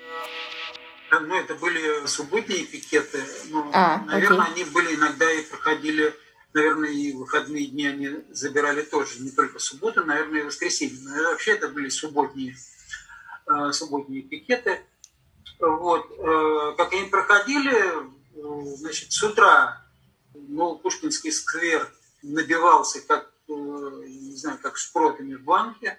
Ну, 1.11 1.35
это 1.35 1.55
были 1.55 2.07
субботние 2.07 2.65
пикеты. 2.65 3.25
Ну, 3.49 3.71
а, 3.73 3.99
наверное, 4.07 4.43
окей. 4.43 4.63
они 4.65 4.71
были 4.71 4.95
иногда 4.97 5.31
и 5.31 5.43
проходили, 5.45 6.15
наверное, 6.53 6.91
и 6.91 7.13
выходные 7.13 7.67
дни 7.67 7.87
они 7.87 8.25
забирали 8.31 8.83
тоже, 8.83 9.21
не 9.21 9.31
только 9.31 9.59
субботу, 9.59 10.05
наверное, 10.05 10.41
и 10.41 10.45
воскресенье. 10.45 10.99
Но 11.03 11.31
вообще 11.31 11.53
это 11.53 11.69
были 11.69 11.89
субботние, 11.89 12.57
э, 13.47 13.73
субботние 13.73 14.23
пикеты. 14.23 14.81
Вот. 15.61 16.11
Э, 16.19 16.75
как 16.77 16.93
они 16.93 17.09
проходили, 17.09 17.73
э, 17.73 18.77
значит, 18.77 19.13
с 19.13 19.23
утра 19.23 19.83
ну, 20.35 20.77
Пушкинский 20.77 21.33
сквер 21.33 21.89
набивался, 22.23 23.01
как, 23.01 23.31
не 23.49 24.37
знаю, 24.37 24.59
как 24.61 24.77
шпротами 24.77 25.35
в 25.35 25.45
банке. 25.45 25.99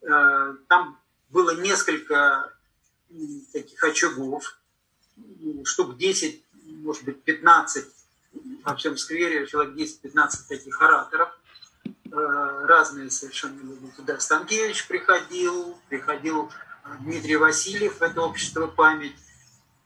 Там 0.00 0.98
было 1.30 1.56
несколько 1.60 2.51
таких 3.52 3.82
очагов, 3.84 4.58
штук 5.64 5.96
10, 5.96 6.42
может 6.82 7.04
быть, 7.04 7.22
15 7.22 7.86
во 8.64 8.76
всем 8.76 8.96
сквере, 8.96 9.46
человек 9.46 9.74
10-15 9.74 10.30
таких 10.48 10.80
ораторов. 10.80 11.28
Э, 11.84 12.64
разные 12.66 13.10
совершенно 13.10 13.60
люди. 13.60 13.92
Туда 13.96 14.18
Станкевич 14.18 14.86
приходил, 14.86 15.78
приходил 15.88 16.50
э, 16.84 16.88
Дмитрий 17.00 17.36
Васильев, 17.36 18.00
это 18.00 18.20
общество 18.22 18.66
«Память». 18.66 19.16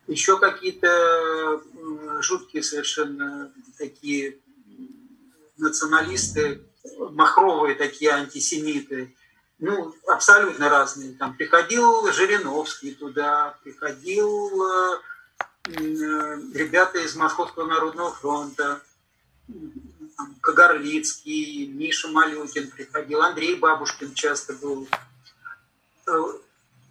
Еще 0.07 0.39
какие-то 0.39 0.87
э, 0.89 2.23
жуткие 2.23 2.63
совершенно 2.63 3.53
такие 3.79 4.39
националисты, 5.57 6.63
махровые 6.99 7.75
такие 7.75 8.11
антисемиты– 8.11 9.15
ну, 9.59 9.95
абсолютно 10.07 10.69
разные. 10.69 11.15
Там 11.15 11.35
приходил 11.35 12.11
Жириновский 12.13 12.95
туда, 12.95 13.57
приходил 13.63 14.63
э, 14.63 14.99
э, 15.69 16.41
ребята 16.55 16.99
из 16.99 17.17
Московского 17.17 17.67
народного 17.67 18.13
фронта, 18.13 18.83
там, 20.17 20.35
Кагарлицкий, 20.41 21.69
Миша 21.69 22.09
Малюкин 22.09 22.71
приходил, 22.71 23.23
Андрей 23.23 23.57
Бабушкин 23.57 24.15
часто 24.15 24.53
был. 24.55 24.89
Э, 26.07 26.13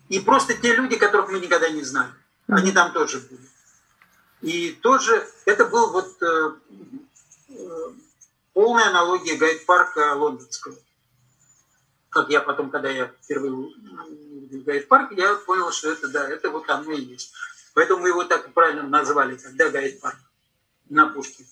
и 0.10 0.20
просто 0.20 0.56
те 0.56 0.76
люди, 0.76 0.98
которых 0.98 1.30
мы 1.30 1.40
никогда 1.40 1.70
не 1.70 1.84
знали. 1.84 2.12
Они 2.48 2.72
там 2.72 2.94
тоже 2.94 3.20
были. 3.20 3.50
И 4.42 4.72
тоже 4.72 5.28
это 5.46 5.66
был 5.66 5.92
вот 5.92 6.22
э, 6.22 6.52
э, 7.50 7.92
полная 8.54 8.90
аналогия 8.90 9.36
гайд-парка 9.36 10.14
лондонского 10.16 10.76
как 12.16 12.30
я 12.30 12.40
потом, 12.40 12.70
когда 12.70 12.90
я 12.90 13.12
впервые 13.22 13.52
в 13.52 14.64
гайд-парк, 14.64 15.12
я 15.18 15.36
понял, 15.36 15.70
что 15.72 15.92
это, 15.92 16.08
да, 16.08 16.30
это 16.30 16.50
вот 16.50 16.70
оно 16.70 16.94
и 16.94 17.02
есть. 17.02 17.34
Поэтому 17.74 18.04
мы 18.04 18.08
его 18.08 18.24
так 18.24 18.54
правильно 18.54 18.84
назвали, 18.84 19.36
когда 19.36 19.70
гайд-парк 19.70 20.16
на 20.90 21.08
Пушке. 21.10 21.44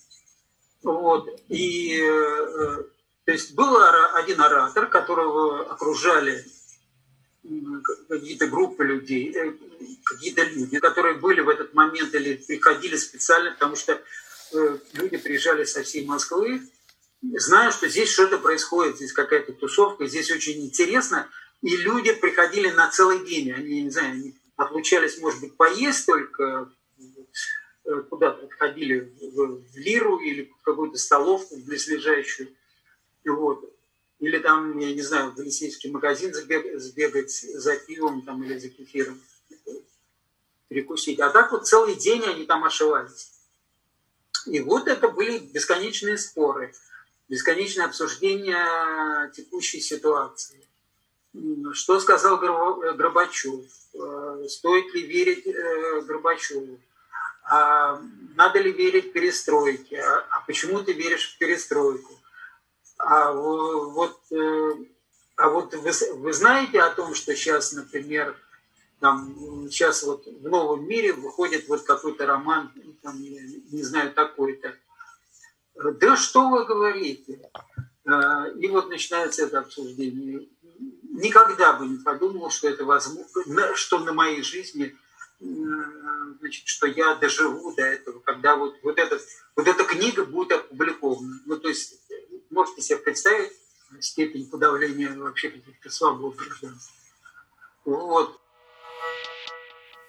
Вот. 0.82 1.28
И 1.48 2.00
э, 2.00 2.82
то 3.26 3.32
есть 3.32 3.54
был 3.54 3.76
один 4.14 4.40
оратор, 4.40 4.86
которого 4.86 5.70
окружали 5.70 6.42
какие-то 8.08 8.46
группы 8.46 8.84
людей, 8.84 9.36
э, 9.36 9.52
какие-то 10.02 10.44
люди, 10.44 10.78
которые 10.78 11.16
были 11.16 11.42
в 11.42 11.50
этот 11.50 11.74
момент 11.74 12.14
или 12.14 12.36
приходили 12.36 12.96
специально, 12.96 13.50
потому 13.52 13.76
что 13.76 13.92
э, 13.92 14.78
люди 14.94 15.18
приезжали 15.18 15.64
со 15.64 15.82
всей 15.82 16.06
Москвы, 16.06 16.62
знаю, 17.32 17.72
что 17.72 17.88
здесь 17.88 18.10
что-то 18.10 18.38
происходит, 18.38 18.96
здесь 18.96 19.12
какая-то 19.12 19.52
тусовка, 19.52 20.06
здесь 20.06 20.30
очень 20.30 20.64
интересно. 20.64 21.28
И 21.62 21.76
люди 21.76 22.12
приходили 22.12 22.68
на 22.70 22.90
целый 22.90 23.24
день. 23.24 23.52
Они, 23.52 23.82
не 23.82 23.90
знаю, 23.90 24.12
они 24.12 24.34
отлучались, 24.56 25.18
может 25.18 25.40
быть, 25.40 25.56
поесть 25.56 26.06
только, 26.06 26.70
э, 27.84 28.02
куда-то 28.10 28.44
отходили 28.44 29.12
в, 29.20 29.62
в 29.62 29.76
Лиру 29.76 30.18
или 30.18 30.44
в 30.44 30.62
какую-то 30.62 30.98
столовку 30.98 31.56
близлежащую. 31.56 32.48
Вот. 33.24 33.64
Или 34.20 34.38
там, 34.38 34.78
я 34.78 34.92
не 34.92 35.02
знаю, 35.02 35.32
в 35.32 35.40
Елисейский 35.40 35.90
магазин 35.90 36.32
сбегать, 36.34 36.80
сбегать 36.80 37.30
за 37.30 37.76
пивом 37.76 38.22
там, 38.22 38.42
или 38.44 38.58
за 38.58 38.68
кефиром, 38.68 39.20
перекусить. 40.68 41.20
А 41.20 41.30
так 41.30 41.52
вот 41.52 41.66
целый 41.66 41.94
день 41.94 42.22
они 42.24 42.44
там 42.46 42.64
ошивались. 42.64 43.32
И 44.46 44.60
вот 44.60 44.88
это 44.88 45.08
были 45.08 45.38
бесконечные 45.38 46.18
споры 46.18 46.74
бесконечное 47.28 47.86
обсуждение 47.86 49.30
текущей 49.32 49.80
ситуации. 49.80 50.66
Что 51.72 51.98
сказал 51.98 52.38
Горбачев? 52.38 53.64
Э, 53.94 54.46
стоит 54.48 54.94
ли 54.94 55.02
верить 55.02 55.46
э, 55.46 56.00
Горбачеву? 56.02 56.78
А 57.44 58.00
надо 58.36 58.60
ли 58.60 58.72
верить 58.72 59.12
перестройке? 59.12 60.00
А, 60.00 60.26
а 60.30 60.40
почему 60.46 60.82
ты 60.82 60.92
веришь 60.92 61.34
в 61.34 61.38
перестройку? 61.38 62.12
А 62.98 63.32
вот, 63.32 64.18
э, 64.30 64.70
а 65.36 65.48
вот 65.50 65.74
вы, 65.74 65.90
вы 66.14 66.32
знаете 66.32 66.80
о 66.80 66.90
том, 66.90 67.14
что 67.14 67.34
сейчас, 67.34 67.72
например, 67.72 68.36
там, 69.00 69.68
сейчас 69.70 70.04
вот 70.04 70.26
в 70.26 70.48
новом 70.48 70.86
мире 70.86 71.12
выходит 71.12 71.68
вот 71.68 71.82
какой-то 71.82 72.26
роман, 72.26 72.72
там, 73.02 73.20
не 73.20 73.82
знаю, 73.82 74.12
такой-то, 74.12 74.74
да 75.74 76.16
что 76.16 76.48
вы 76.48 76.64
говорите? 76.64 77.50
А, 78.06 78.48
и 78.48 78.68
вот 78.68 78.88
начинается 78.88 79.44
это 79.44 79.60
обсуждение. 79.60 80.48
Никогда 81.10 81.74
бы 81.74 81.86
не 81.86 81.98
подумал, 81.98 82.50
что 82.50 82.68
это 82.68 82.84
возможно, 82.84 83.74
что 83.74 83.98
на 83.98 84.12
моей 84.12 84.42
жизни, 84.42 84.96
значит, 85.40 86.66
что 86.66 86.86
я 86.86 87.14
доживу 87.14 87.74
до 87.74 87.82
этого, 87.82 88.20
когда 88.20 88.56
вот, 88.56 88.76
вот, 88.82 88.98
этот, 88.98 89.22
вот 89.56 89.68
эта 89.68 89.84
книга 89.84 90.24
будет 90.24 90.52
опубликована. 90.52 91.40
Ну, 91.46 91.56
то 91.56 91.68
есть, 91.68 92.00
можете 92.50 92.82
себе 92.82 92.98
представить 92.98 93.52
степень 94.00 94.48
подавления 94.48 95.16
вообще 95.16 95.50
каких-то 95.50 95.90
свобод 95.90 96.36
гражданства. 96.36 96.94
Вот. 97.84 98.40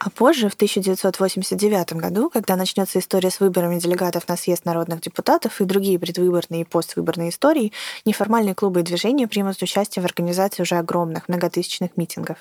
А 0.06 0.12
позже, 0.12 0.50
в 0.50 0.54
1989 0.54 1.94
году, 1.94 2.30
когда 2.30 2.56
начнется 2.56 3.00
история 3.00 3.32
с 3.32 3.40
выборами 3.40 3.80
делегатов 3.80 4.28
на 4.28 4.38
съезд 4.38 4.64
народных 4.64 5.02
депутатов 5.02 5.60
и 5.60 5.66
другие 5.66 5.98
предвыборные 5.98 6.62
и 6.62 6.64
поствыборные 6.64 7.30
истории, 7.30 7.74
неформальные 8.06 8.54
клубы 8.54 8.82
и 8.82 8.84
движения 8.84 9.28
примут 9.28 9.60
участие 9.64 10.04
в 10.04 10.06
организации 10.06 10.62
уже 10.62 10.76
огромных 10.76 11.28
многотысячных 11.28 11.98
митингов. 11.98 12.38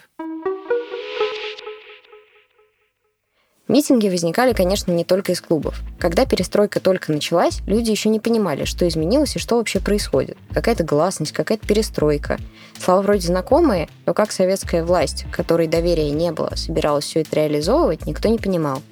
Митинги 3.66 4.10
возникали, 4.10 4.52
конечно, 4.52 4.92
не 4.92 5.04
только 5.04 5.32
из 5.32 5.40
клубов. 5.40 5.80
Когда 5.98 6.26
перестройка 6.26 6.80
только 6.80 7.12
началась, 7.12 7.60
люди 7.66 7.90
еще 7.90 8.10
не 8.10 8.20
понимали, 8.20 8.64
что 8.64 8.86
изменилось 8.86 9.36
и 9.36 9.38
что 9.38 9.56
вообще 9.56 9.80
происходит. 9.80 10.36
Какая-то 10.52 10.84
гласность, 10.84 11.32
какая-то 11.32 11.66
перестройка. 11.66 12.38
Слова 12.78 13.00
вроде 13.00 13.26
знакомые, 13.26 13.88
но 14.04 14.12
как 14.12 14.32
советская 14.32 14.84
власть, 14.84 15.24
которой 15.32 15.66
доверия 15.66 16.10
не 16.10 16.30
было, 16.30 16.52
собиралась 16.56 17.04
все 17.04 17.22
это 17.22 17.36
реализовывать, 17.36 18.04
никто 18.04 18.28
не 18.28 18.38
понимал. 18.38 18.82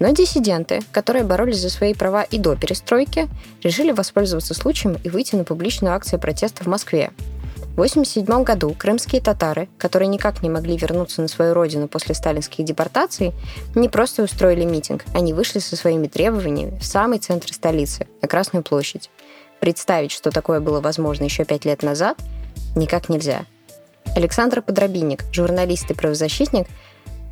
Но 0.00 0.10
диссиденты, 0.10 0.80
которые 0.92 1.24
боролись 1.24 1.58
за 1.58 1.70
свои 1.70 1.94
права 1.94 2.22
и 2.22 2.38
до 2.38 2.56
перестройки, 2.56 3.26
решили 3.62 3.92
воспользоваться 3.92 4.52
случаем 4.52 4.98
и 5.02 5.08
выйти 5.08 5.34
на 5.34 5.44
публичную 5.44 5.94
акцию 5.94 6.20
протеста 6.20 6.64
в 6.64 6.66
Москве, 6.66 7.10
1987 7.80 8.44
году 8.44 8.74
крымские 8.74 9.22
татары, 9.22 9.70
которые 9.78 10.08
никак 10.08 10.42
не 10.42 10.50
могли 10.50 10.76
вернуться 10.76 11.22
на 11.22 11.28
свою 11.28 11.54
родину 11.54 11.88
после 11.88 12.14
сталинских 12.14 12.62
депортаций, 12.64 13.32
не 13.74 13.88
просто 13.88 14.22
устроили 14.22 14.64
митинг, 14.64 15.04
они 15.14 15.32
вышли 15.32 15.60
со 15.60 15.76
своими 15.76 16.06
требованиями 16.06 16.78
в 16.78 16.84
самый 16.84 17.18
центр 17.18 17.52
столицы, 17.54 18.06
на 18.20 18.28
Красную 18.28 18.62
площадь. 18.62 19.08
Представить, 19.60 20.12
что 20.12 20.30
такое 20.30 20.60
было 20.60 20.82
возможно 20.82 21.24
еще 21.24 21.46
пять 21.46 21.64
лет 21.64 21.82
назад, 21.82 22.18
никак 22.76 23.08
нельзя. 23.08 23.46
Александр 24.14 24.60
Подробинник, 24.60 25.24
журналист 25.32 25.90
и 25.90 25.94
правозащитник, 25.94 26.66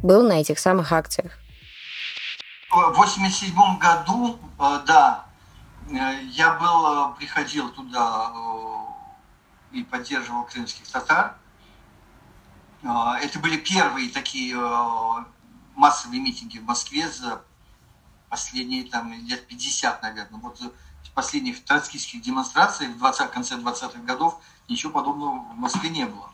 был 0.03 0.23
на 0.27 0.41
этих 0.41 0.59
самых 0.59 0.93
акциях. 0.93 1.33
В 2.71 2.75
1987 2.75 3.79
году, 3.79 4.39
э, 4.59 4.79
да, 4.87 5.25
э, 5.91 5.95
я 6.33 6.55
был, 6.55 7.13
э, 7.13 7.19
приходил 7.19 7.69
туда 7.71 8.31
и 9.73 9.83
поддерживал 9.83 10.45
крымских 10.45 10.87
татар. 10.89 11.37
А, 12.85 13.19
это 13.19 13.39
были 13.39 13.57
первые 13.57 14.11
такие 14.11 14.57
а, 14.59 15.27
массовые 15.75 16.21
митинги 16.21 16.59
в 16.59 16.65
Москве 16.65 17.09
за 17.11 17.43
последние 18.29 18.85
там 18.85 19.13
лет 19.13 19.47
50, 19.47 20.03
наверное. 20.03 20.41
Вот 20.41 20.61
в 20.61 21.11
последних 21.13 21.65
троцкистских 21.65 22.23
демонстрациях 22.23 22.93
в 22.93 22.99
20, 22.99 23.31
конце 23.31 23.57
20-х 23.57 24.01
годов 24.01 24.41
ничего 24.69 24.93
подобного 24.93 25.39
в 25.53 25.59
Москве 25.59 25.91
не 25.91 26.07
было. 26.07 26.33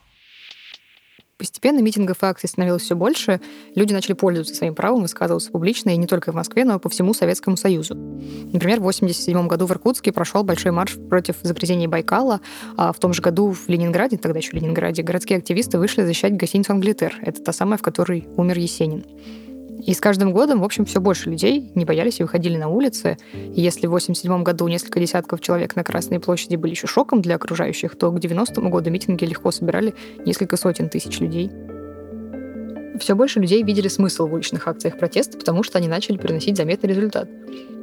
Постепенно 1.36 1.80
митингов 1.80 2.22
и 2.22 2.26
акций 2.26 2.48
становилось 2.48 2.82
все 2.82 2.94
больше, 2.94 3.40
люди 3.74 3.92
начали 3.92 4.12
пользоваться 4.12 4.54
своим 4.54 4.74
правом 4.74 5.02
высказываться 5.02 5.50
публично, 5.50 5.90
и 5.90 5.96
не 5.96 6.06
только 6.06 6.30
в 6.30 6.34
Москве, 6.34 6.64
но 6.64 6.76
и 6.76 6.78
по 6.78 6.88
всему 6.88 7.12
Советскому 7.12 7.56
Союзу. 7.56 7.94
Например, 7.94 8.78
в 8.78 8.86
1987 8.86 9.48
году 9.48 9.66
в 9.66 9.72
Иркутске 9.72 10.12
прошел 10.12 10.44
большой 10.44 10.70
марш 10.70 10.96
против 11.10 11.36
загрязнения 11.42 11.88
Байкала, 11.88 12.40
а 12.76 12.92
в 12.92 12.98
том 12.98 13.12
же 13.12 13.20
году 13.20 13.52
в 13.52 13.68
Ленинграде, 13.68 14.16
тогда 14.16 14.38
еще 14.38 14.52
Ленинграде, 14.52 15.02
городские 15.02 15.38
активисты 15.38 15.78
вышли 15.78 16.02
защищать 16.02 16.36
гостиницу 16.36 16.72
«Англитер». 16.72 17.18
Это 17.22 17.42
та 17.42 17.52
самая, 17.52 17.78
в 17.78 17.82
которой 17.82 18.28
умер 18.36 18.58
Есенин. 18.58 19.04
И 19.82 19.92
с 19.92 20.00
каждым 20.00 20.32
годом, 20.32 20.60
в 20.60 20.64
общем, 20.64 20.84
все 20.84 21.00
больше 21.00 21.30
людей 21.30 21.70
не 21.74 21.84
боялись 21.84 22.20
и 22.20 22.22
выходили 22.22 22.56
на 22.56 22.68
улицы. 22.68 23.18
И 23.34 23.60
если 23.60 23.86
в 23.86 23.90
87 23.90 24.42
году 24.42 24.68
несколько 24.68 25.00
десятков 25.00 25.40
человек 25.40 25.76
на 25.76 25.84
Красной 25.84 26.20
площади 26.20 26.56
были 26.56 26.72
еще 26.72 26.86
шоком 26.86 27.20
для 27.20 27.36
окружающих, 27.36 27.96
то 27.96 28.10
к 28.10 28.18
90-му 28.18 28.70
году 28.70 28.90
митинги 28.90 29.24
легко 29.24 29.50
собирали 29.50 29.94
несколько 30.24 30.56
сотен 30.56 30.88
тысяч 30.88 31.20
людей. 31.20 31.50
Все 32.98 33.14
больше 33.14 33.40
людей 33.40 33.62
видели 33.62 33.88
смысл 33.88 34.28
в 34.28 34.34
уличных 34.34 34.68
акциях 34.68 34.98
протеста, 34.98 35.36
потому 35.36 35.64
что 35.64 35.78
они 35.78 35.88
начали 35.88 36.16
приносить 36.16 36.56
заметный 36.56 36.90
результат. 36.90 37.28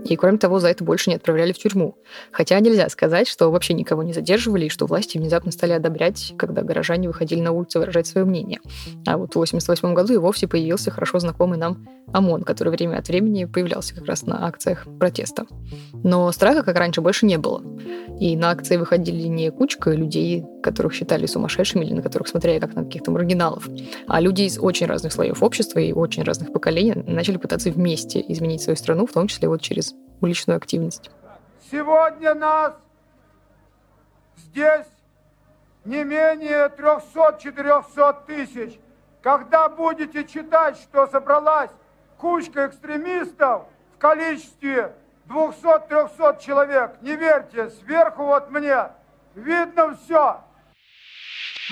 И, 0.06 0.16
кроме 0.16 0.38
того, 0.38 0.60
за 0.60 0.70
это 0.70 0.84
больше 0.84 1.10
не 1.10 1.16
отправляли 1.16 1.54
в 1.54 1.58
тюрьму. 1.58 1.96
Хотя 2.32 2.60
нельзя 2.60 2.90
сказать, 2.90 3.28
что 3.28 3.52
вообще 3.52 3.74
никого 3.74 4.04
не 4.04 4.14
задерживали, 4.14 4.66
и 4.66 4.70
что 4.70 4.86
власти 4.86 5.18
внезапно 5.18 5.52
стали 5.52 5.74
одобрять, 5.74 6.34
когда 6.38 6.62
горожане 6.62 7.08
выходили 7.08 7.42
на 7.42 7.52
улицу 7.52 7.80
выражать 7.80 8.08
свое 8.08 8.26
мнение. 8.26 8.60
А 9.06 9.18
вот 9.18 9.30
в 9.30 9.38
1988 9.38 9.94
году 9.94 10.14
и 10.14 10.18
вовсе 10.18 10.48
появился 10.48 10.92
хорошо 10.92 11.20
знакомый 11.20 11.58
нам 11.58 11.88
ОМОН, 12.14 12.44
который 12.44 12.70
время 12.70 12.98
от 12.98 13.08
времени 13.08 13.46
появлялся 13.46 13.96
как 13.96 14.06
раз 14.06 14.24
на 14.24 14.46
акциях 14.46 14.86
протеста. 15.00 15.46
Но 16.04 16.32
страха, 16.32 16.64
как 16.64 16.78
раньше, 16.78 17.02
больше 17.02 17.26
не 17.26 17.38
было. 17.38 17.64
И 18.20 18.36
на 18.36 18.52
акции 18.52 18.78
выходили 18.78 19.28
не 19.28 19.52
кучка 19.52 19.92
людей, 19.92 20.44
которых 20.62 20.94
считали 20.94 21.26
сумасшедшими 21.26 21.86
или 21.86 21.94
на 21.94 22.02
которых 22.02 22.28
смотрели 22.28 22.60
как 22.60 22.76
на 22.76 22.84
каких-то 22.84 23.12
маргиналов, 23.12 23.68
а 24.08 24.20
люди 24.20 24.44
из 24.44 24.60
очень 24.60 24.86
разных 24.86 25.14
слоев 25.14 25.42
общества 25.42 25.80
и 25.80 25.92
очень 25.92 26.24
разных 26.24 26.52
поколений 26.52 26.94
начали 27.08 27.38
пытаться 27.38 27.72
вместе 27.72 28.24
изменить 28.28 28.62
свою 28.62 28.78
страну, 28.78 29.06
в 29.06 29.12
том 29.12 29.28
числе 29.28 29.48
вот 29.48 29.62
через 29.62 29.91
уличную 30.22 30.58
активность. 30.58 31.10
Сегодня 31.72 32.36
нас 32.36 32.76
здесь 34.36 34.88
не 35.86 36.04
менее 36.04 36.68
300-400 36.68 38.26
тысяч. 38.26 38.80
Когда 39.22 39.70
будете 39.70 40.26
читать, 40.26 40.78
что 40.78 41.08
собралась 41.08 41.72
кучка 42.18 42.68
экстремистов 42.68 43.64
в 43.96 43.98
количестве 43.98 44.96
200-300 45.28 46.44
человек, 46.44 47.02
не 47.02 47.16
верьте, 47.16 47.70
сверху 47.70 48.24
вот 48.26 48.50
мне 48.52 48.90
видно 49.36 49.96
все. 49.96 50.42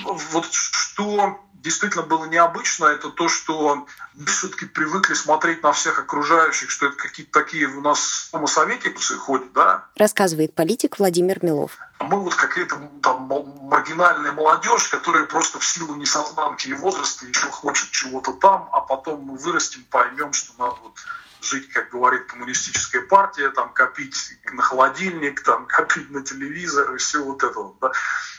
Вот 0.04 0.44
что 0.46 1.38
действительно 1.62 2.02
было 2.02 2.24
необычно, 2.24 2.86
это 2.86 3.10
то, 3.10 3.28
что 3.28 3.86
мы 4.14 4.26
все-таки 4.26 4.66
привыкли 4.66 5.14
смотреть 5.14 5.62
на 5.62 5.72
всех 5.72 5.98
окружающих, 5.98 6.70
что 6.70 6.86
это 6.86 6.96
какие-то 6.96 7.32
такие 7.32 7.66
у 7.66 7.80
нас 7.80 8.28
самосоветики 8.30 9.14
ходят, 9.14 9.52
да? 9.52 9.84
Рассказывает 9.96 10.54
политик 10.54 10.98
Владимир 10.98 11.44
Милов. 11.44 11.78
Мы 12.00 12.20
вот 12.20 12.34
какая-то 12.34 12.76
там 13.02 13.30
маргинальная 13.62 14.32
молодежь, 14.32 14.88
которая 14.88 15.24
просто 15.26 15.58
в 15.58 15.64
силу 15.64 15.94
несознанки 15.96 16.68
и 16.68 16.72
возраста 16.72 17.26
еще 17.26 17.46
хочет 17.50 17.90
чего-то 17.90 18.32
там, 18.32 18.68
а 18.72 18.80
потом 18.80 19.22
мы 19.22 19.36
вырастем, 19.36 19.84
поймем, 19.90 20.32
что 20.32 20.52
надо 20.58 20.76
вот 20.82 20.94
жить, 21.44 21.70
как 21.72 21.90
говорит 21.90 22.26
коммунистическая 22.26 23.02
партия, 23.02 23.50
там 23.50 23.72
копить 23.72 24.38
на 24.52 24.62
холодильник, 24.62 25.42
там 25.42 25.66
копить 25.66 26.10
на 26.10 26.22
телевизор 26.22 26.94
и 26.94 26.98
все 26.98 27.22
вот 27.22 27.42
это 27.42 27.58
вот, 27.58 27.78
да. 27.80 27.92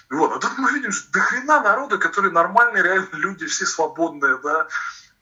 Вот. 0.10 0.36
А 0.36 0.39
тут 0.39 0.58
мы 0.58 0.72
видим, 0.74 0.91
что 0.91 1.12
до 1.12 1.20
хрена 1.20 1.62
народа, 1.62 1.98
которые 1.98 2.31
нормальные, 2.31 2.84
реально 2.84 3.10
люди, 3.13 3.46
все 3.46 3.65
свободные, 3.65 4.38
да, 4.43 4.67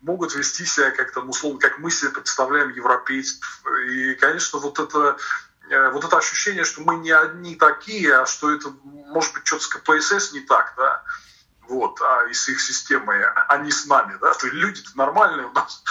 могут 0.02 0.34
вести 0.36 0.66
себя 0.66 0.92
как 0.92 1.12
то 1.12 1.22
условно, 1.22 1.60
как 1.60 1.80
мы 1.80 1.92
себе 1.92 2.12
представляем 2.12 2.70
европейцев. 2.70 3.64
И, 3.90 4.16
конечно, 4.16 4.60
вот 4.60 4.80
это, 4.80 5.18
э, 5.70 5.92
вот 5.92 6.04
это 6.04 6.18
ощущение, 6.18 6.64
что 6.64 6.82
мы 6.82 6.96
не 6.96 7.12
одни 7.12 7.56
такие, 7.56 8.16
а 8.16 8.26
что 8.26 8.52
это, 8.52 8.74
может 8.84 9.34
быть, 9.34 9.46
что-то 9.46 9.64
с 9.64 9.68
КПСС 9.68 10.34
не 10.34 10.42
так, 10.42 10.74
да, 10.78 11.04
вот, 11.68 12.02
а 12.02 12.26
и 12.26 12.34
с 12.34 12.48
их 12.50 12.60
системой, 12.60 13.24
а 13.24 13.58
не 13.58 13.72
с 13.72 13.86
нами, 13.86 14.18
да, 14.20 14.34
то 14.34 14.48
есть 14.48 14.54
люди-то 14.56 14.98
нормальные 14.98 15.48
у 15.48 15.52
нас. 15.52 15.84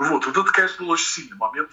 Вот, 0.00 0.24
вот 0.24 0.34
это, 0.34 0.50
конечно, 0.50 0.86
был 0.86 0.92
очень 0.92 1.04
сильный 1.04 1.36
момент. 1.36 1.68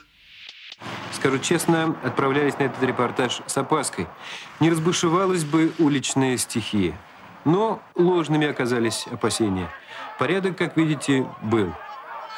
Скажу 1.13 1.39
честно, 1.39 1.95
отправляясь 2.03 2.59
на 2.59 2.63
этот 2.63 2.83
репортаж 2.83 3.39
с 3.47 3.57
опаской. 3.57 4.05
Не 4.59 4.69
разбушевалась 4.69 5.45
бы 5.45 5.71
уличная 5.79 6.35
стихия. 6.35 6.99
Но 7.45 7.81
ложными 7.95 8.45
оказались 8.45 9.07
опасения. 9.07 9.71
Порядок, 10.19 10.57
как 10.57 10.75
видите, 10.75 11.25
был. 11.41 11.73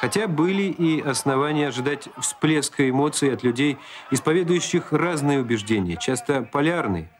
Хотя 0.00 0.28
были 0.28 0.62
и 0.62 1.00
основания 1.00 1.66
ожидать 1.68 2.08
всплеска 2.20 2.88
эмоций 2.88 3.34
от 3.34 3.42
людей, 3.42 3.76
исповедующих 4.12 4.92
разные 4.92 5.40
убеждения, 5.40 5.96
часто 5.96 6.42
полярные. 6.42 7.10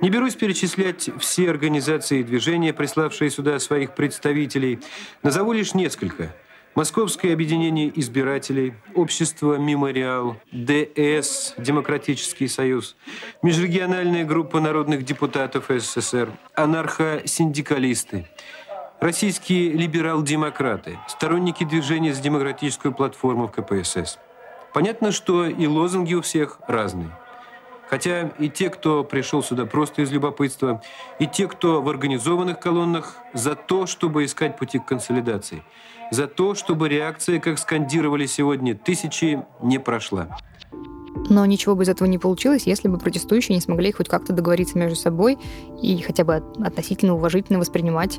Не 0.00 0.10
берусь 0.10 0.34
перечислять 0.34 1.10
все 1.20 1.48
организации 1.48 2.20
и 2.20 2.24
движения, 2.24 2.74
приславшие 2.74 3.30
сюда 3.30 3.60
своих 3.60 3.94
представителей. 3.94 4.80
Назову 5.22 5.52
лишь 5.52 5.74
несколько– 5.74 6.34
Московское 6.78 7.32
объединение 7.32 7.90
избирателей, 7.98 8.72
Общество 8.94 9.56
«Мемориал», 9.56 10.36
ДС, 10.52 11.54
Демократический 11.58 12.46
союз, 12.46 12.94
Межрегиональная 13.42 14.24
группа 14.24 14.60
народных 14.60 15.04
депутатов 15.04 15.72
СССР, 15.76 16.30
анархосиндикалисты, 16.54 18.28
российские 19.00 19.72
либерал-демократы, 19.72 21.00
сторонники 21.08 21.64
движения 21.64 22.14
за 22.14 22.22
демократическую 22.22 22.94
платформу 22.94 23.48
в 23.48 23.50
КПСС. 23.50 24.20
Понятно, 24.72 25.10
что 25.10 25.46
и 25.46 25.66
лозунги 25.66 26.14
у 26.14 26.22
всех 26.22 26.60
разные. 26.68 27.10
Хотя 27.88 28.28
и 28.38 28.48
те, 28.48 28.70
кто 28.70 29.02
пришел 29.02 29.42
сюда 29.42 29.64
просто 29.64 30.02
из 30.02 30.12
любопытства, 30.12 30.82
и 31.18 31.26
те, 31.26 31.48
кто 31.48 31.80
в 31.80 31.88
организованных 31.88 32.60
колоннах, 32.60 33.16
за 33.32 33.54
то, 33.54 33.86
чтобы 33.86 34.24
искать 34.24 34.56
пути 34.56 34.78
к 34.78 34.84
консолидации– 34.84 35.62
за 36.10 36.26
то, 36.26 36.54
чтобы 36.54 36.88
реакция, 36.88 37.38
как 37.40 37.58
скандировали 37.58 38.26
сегодня 38.26 38.74
тысячи, 38.74 39.42
не 39.62 39.78
прошла. 39.78 40.28
Но 41.28 41.44
ничего 41.44 41.74
бы 41.74 41.82
из 41.82 41.88
этого 41.88 42.08
не 42.08 42.18
получилось, 42.18 42.66
если 42.66 42.88
бы 42.88 42.98
протестующие 42.98 43.54
не 43.54 43.60
смогли 43.60 43.92
хоть 43.92 44.08
как-то 44.08 44.32
договориться 44.32 44.78
между 44.78 44.96
собой 44.96 45.38
и 45.82 45.98
хотя 46.00 46.24
бы 46.24 46.36
относительно 46.62 47.14
уважительно 47.14 47.58
воспринимать 47.58 48.18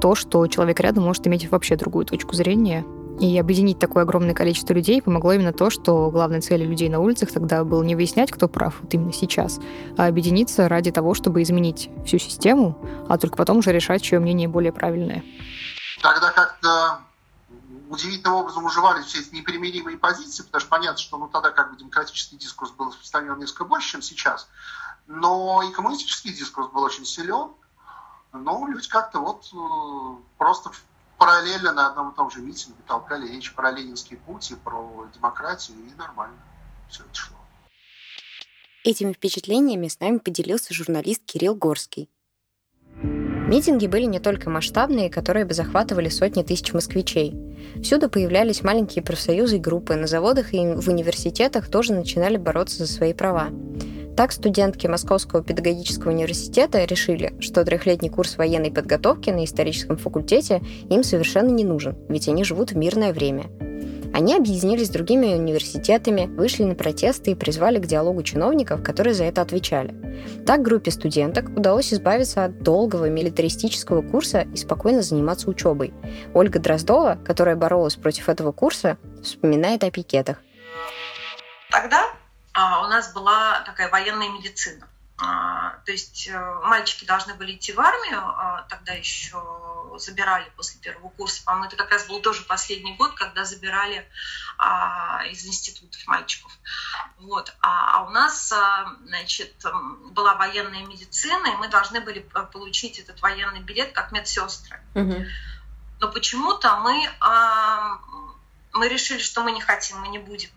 то, 0.00 0.14
что 0.14 0.46
человек 0.46 0.78
рядом 0.80 1.04
может 1.04 1.26
иметь 1.26 1.50
вообще 1.50 1.76
другую 1.76 2.04
точку 2.04 2.34
зрения. 2.34 2.84
И 3.20 3.36
объединить 3.36 3.80
такое 3.80 4.04
огромное 4.04 4.34
количество 4.34 4.72
людей 4.72 5.02
помогло 5.02 5.32
именно 5.32 5.52
то, 5.52 5.70
что 5.70 6.08
главной 6.10 6.40
целью 6.40 6.68
людей 6.68 6.88
на 6.88 7.00
улицах 7.00 7.32
тогда 7.32 7.64
было 7.64 7.82
не 7.82 7.96
выяснять, 7.96 8.30
кто 8.30 8.48
прав 8.48 8.74
вот 8.80 8.94
именно 8.94 9.12
сейчас, 9.12 9.58
а 9.96 10.06
объединиться 10.06 10.68
ради 10.68 10.92
того, 10.92 11.14
чтобы 11.14 11.42
изменить 11.42 11.90
всю 12.06 12.18
систему, 12.18 12.78
а 13.08 13.18
только 13.18 13.36
потом 13.36 13.58
уже 13.58 13.72
решать, 13.72 14.02
чье 14.02 14.20
мнение 14.20 14.46
более 14.46 14.72
правильное. 14.72 15.24
Тогда 16.00 16.30
как-то 16.30 17.00
удивительным 17.88 18.34
образом 18.34 18.64
уживались 18.64 19.06
все 19.06 19.20
эти 19.20 19.34
непримиримые 19.34 19.98
позиции, 19.98 20.44
потому 20.44 20.60
что 20.60 20.70
понятно, 20.70 20.98
что 20.98 21.18
ну, 21.18 21.28
тогда 21.28 21.50
как 21.50 21.72
бы 21.72 21.76
демократический 21.76 22.36
дискурс 22.36 22.70
был 22.70 22.88
распространен 22.88 23.38
несколько 23.38 23.64
больше, 23.64 23.92
чем 23.92 24.02
сейчас, 24.02 24.48
но 25.08 25.62
и 25.68 25.72
коммунистический 25.72 26.32
дискурс 26.32 26.68
был 26.68 26.82
очень 26.82 27.04
силен, 27.04 27.48
но 28.32 28.66
люди 28.68 28.88
как-то 28.88 29.20
вот 29.20 29.50
э, 29.52 30.22
просто 30.36 30.70
параллельно 31.18 31.72
на 31.72 31.88
одном 31.88 32.10
и 32.12 32.16
том 32.16 32.30
же 32.30 32.40
митинге 32.40 32.78
толкали 32.86 33.28
речь 33.28 33.52
про 33.54 33.70
ленинские 33.72 34.18
пути, 34.20 34.54
про 34.54 35.06
демократию, 35.14 35.76
и 35.78 35.94
нормально 35.98 36.38
все 36.88 37.02
это 37.02 37.14
шло. 37.14 37.36
Этими 38.84 39.12
впечатлениями 39.12 39.88
с 39.88 40.00
нами 40.00 40.18
поделился 40.18 40.72
журналист 40.72 41.22
Кирилл 41.26 41.54
Горский. 41.54 42.08
Митинги 43.48 43.86
были 43.86 44.04
не 44.04 44.20
только 44.20 44.50
масштабные, 44.50 45.10
которые 45.10 45.46
бы 45.46 45.54
захватывали 45.54 46.10
сотни 46.10 46.42
тысяч 46.42 46.72
москвичей. 46.74 47.34
Всюду 47.82 48.10
появлялись 48.10 48.62
маленькие 48.62 49.02
профсоюзы 49.02 49.56
и 49.56 49.60
группы, 49.60 49.94
на 49.94 50.06
заводах 50.06 50.52
и 50.52 50.58
в 50.58 50.88
университетах 50.88 51.70
тоже 51.70 51.94
начинали 51.94 52.36
бороться 52.36 52.84
за 52.84 52.92
свои 52.92 53.14
права. 53.14 53.48
Так 54.18 54.32
студентки 54.32 54.88
Московского 54.88 55.44
педагогического 55.44 56.10
университета 56.10 56.84
решили, 56.84 57.34
что 57.38 57.64
трехлетний 57.64 58.08
курс 58.08 58.36
военной 58.36 58.72
подготовки 58.72 59.30
на 59.30 59.44
историческом 59.44 59.96
факультете 59.96 60.60
им 60.90 61.04
совершенно 61.04 61.50
не 61.50 61.62
нужен, 61.62 61.96
ведь 62.08 62.26
они 62.26 62.42
живут 62.42 62.72
в 62.72 62.76
мирное 62.76 63.12
время– 63.12 63.44
они 64.12 64.34
объединились 64.34 64.88
с 64.88 64.90
другими 64.90 65.34
университетами, 65.34 66.26
вышли 66.26 66.64
на 66.64 66.74
протесты 66.74 67.30
и 67.30 67.34
призвали 67.36 67.78
к 67.78 67.86
диалогу 67.86 68.24
чиновников, 68.24 68.82
которые 68.82 69.14
за 69.14 69.22
это 69.24 69.42
отвечали. 69.42 69.94
Так 70.44 70.62
группе 70.62 70.90
студенток 70.90 71.50
удалось 71.56 71.92
избавиться 71.92 72.46
от 72.46 72.62
долгого 72.62 73.08
милитаристического 73.08 74.02
курса 74.02 74.40
и 74.52 74.56
спокойно 74.56 75.02
заниматься 75.02 75.48
учебой. 75.48 75.92
Ольга 76.34 76.58
Дроздова, 76.58 77.18
которая 77.24 77.54
боролась 77.54 77.94
против 77.94 78.28
этого 78.28 78.50
курса, 78.50 78.96
вспоминает 79.22 79.84
о 79.84 79.90
пикетах. 79.92 80.42
тогда 81.70 82.02
у 82.84 82.88
нас 82.88 83.12
была 83.12 83.60
такая 83.60 83.90
военная 83.90 84.28
медицина. 84.28 84.88
А, 85.20 85.70
то 85.84 85.90
есть 85.90 86.28
э, 86.28 86.60
мальчики 86.62 87.04
должны 87.04 87.34
были 87.34 87.56
идти 87.56 87.72
в 87.72 87.80
армию, 87.80 88.20
а, 88.20 88.66
тогда 88.68 88.92
еще 88.92 89.42
забирали 89.96 90.48
после 90.56 90.80
первого 90.80 91.08
курса. 91.08 91.42
По-моему, 91.44 91.66
это 91.66 91.76
как 91.76 91.90
раз 91.90 92.06
был 92.06 92.20
тоже 92.20 92.44
последний 92.44 92.94
год, 92.94 93.14
когда 93.14 93.44
забирали 93.44 94.08
а, 94.58 95.24
из 95.26 95.44
институтов 95.44 96.06
мальчиков. 96.06 96.52
Вот. 97.18 97.52
А, 97.60 98.04
у 98.04 98.10
нас, 98.10 98.54
значит, 99.06 99.54
была 100.12 100.34
военная 100.34 100.86
медицина, 100.86 101.48
и 101.48 101.56
мы 101.56 101.66
должны 101.66 102.00
были 102.00 102.20
получить 102.52 103.00
этот 103.00 103.20
военный 103.20 103.60
билет 103.60 103.90
как 103.92 104.12
медсестры. 104.12 104.80
Угу. 104.94 105.24
Но 106.00 106.12
почему-то 106.12 106.76
мы, 106.76 107.10
мы 108.72 108.88
решили, 108.88 109.18
что 109.18 109.42
мы 109.42 109.50
не 109.50 109.60
хотим, 109.60 109.98
мы 109.98 110.08
не 110.08 110.20
будем 110.20 110.50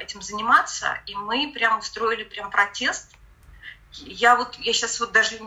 этим 0.00 0.22
заниматься, 0.22 1.00
и 1.06 1.14
мы 1.14 1.50
прям 1.52 1.78
устроили 1.78 2.24
прям 2.24 2.50
протест– 2.50 3.10
я 3.92 4.36
вот, 4.36 4.56
я 4.58 4.72
сейчас 4.72 5.00
вот 5.00 5.12
даже 5.12 5.38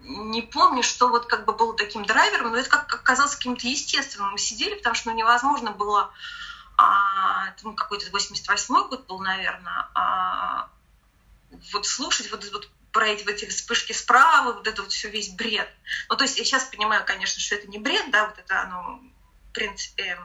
не 0.00 0.42
помню, 0.42 0.82
что 0.82 1.08
вот 1.08 1.26
как 1.26 1.44
бы 1.44 1.52
было 1.52 1.76
таким 1.76 2.04
драйвером, 2.04 2.50
но 2.50 2.56
это 2.56 2.68
как 2.68 2.92
оказалось 2.92 3.36
каким-то 3.36 3.66
естественным. 3.66 4.32
Мы 4.32 4.38
сидели, 4.38 4.74
потому 4.74 4.94
что 4.94 5.10
ну, 5.10 5.16
невозможно 5.16 5.70
было, 5.70 6.12
а, 6.76 7.52
ну, 7.62 7.74
какой-то 7.74 8.06
88-й 8.10 8.88
год 8.88 9.06
был, 9.06 9.20
наверное, 9.20 9.88
а, 9.94 10.68
вот 11.72 11.86
слушать 11.86 12.30
вот, 12.30 12.48
вот 12.52 12.68
про 12.92 13.08
эти, 13.08 13.24
вот 13.24 13.34
эти 13.34 13.46
вспышки 13.46 13.92
справа, 13.92 14.54
вот 14.54 14.66
это 14.66 14.82
вот 14.82 14.92
все 14.92 15.10
весь 15.10 15.28
бред. 15.30 15.68
Ну, 16.08 16.16
то 16.16 16.24
есть 16.24 16.38
я 16.38 16.44
сейчас 16.44 16.64
понимаю, 16.64 17.04
конечно, 17.04 17.40
что 17.40 17.54
это 17.54 17.68
не 17.68 17.78
бред, 17.78 18.10
да, 18.10 18.26
вот 18.26 18.38
это 18.38 18.62
оно, 18.62 19.00
в 19.50 19.52
принципе, 19.52 20.18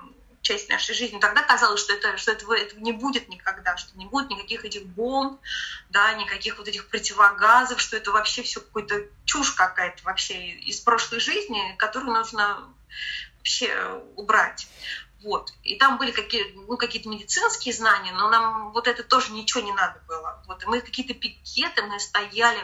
часть 0.43 0.69
нашей 0.69 0.93
жизни. 0.93 1.19
Тогда 1.19 1.41
казалось, 1.41 1.81
что, 1.81 1.93
это, 1.93 2.17
что 2.17 2.31
этого, 2.31 2.53
этого 2.53 2.79
не 2.79 2.91
будет 2.91 3.29
никогда, 3.29 3.75
что 3.77 3.97
не 3.97 4.05
будет 4.05 4.29
никаких 4.29 4.65
этих 4.65 4.85
бомб, 4.85 5.39
да, 5.89 6.13
никаких 6.13 6.57
вот 6.57 6.67
этих 6.67 6.87
противогазов, 6.89 7.81
что 7.81 7.97
это 7.97 8.11
вообще 8.11 8.43
все 8.43 8.59
какой-то 8.59 9.07
чушь 9.25 9.53
какая-то 9.53 10.03
вообще 10.03 10.49
из 10.51 10.79
прошлой 10.79 11.19
жизни, 11.19 11.75
которую 11.77 12.13
нужно 12.13 12.59
вообще 13.37 13.73
убрать. 14.15 14.67
Вот. 15.23 15.53
И 15.63 15.75
там 15.75 15.97
были 15.97 16.11
какие, 16.11 16.51
ну, 16.53 16.75
какие-то 16.75 17.07
медицинские 17.07 17.73
знания, 17.73 18.11
но 18.11 18.29
нам 18.29 18.71
вот 18.73 18.87
это 18.87 19.03
тоже 19.03 19.31
ничего 19.31 19.61
не 19.61 19.71
надо 19.71 20.01
было. 20.07 20.43
Вот. 20.47 20.61
И 20.63 20.65
мы 20.65 20.81
какие-то 20.81 21.13
пикеты, 21.13 21.81
мы 21.83 21.99
стояли, 21.99 22.59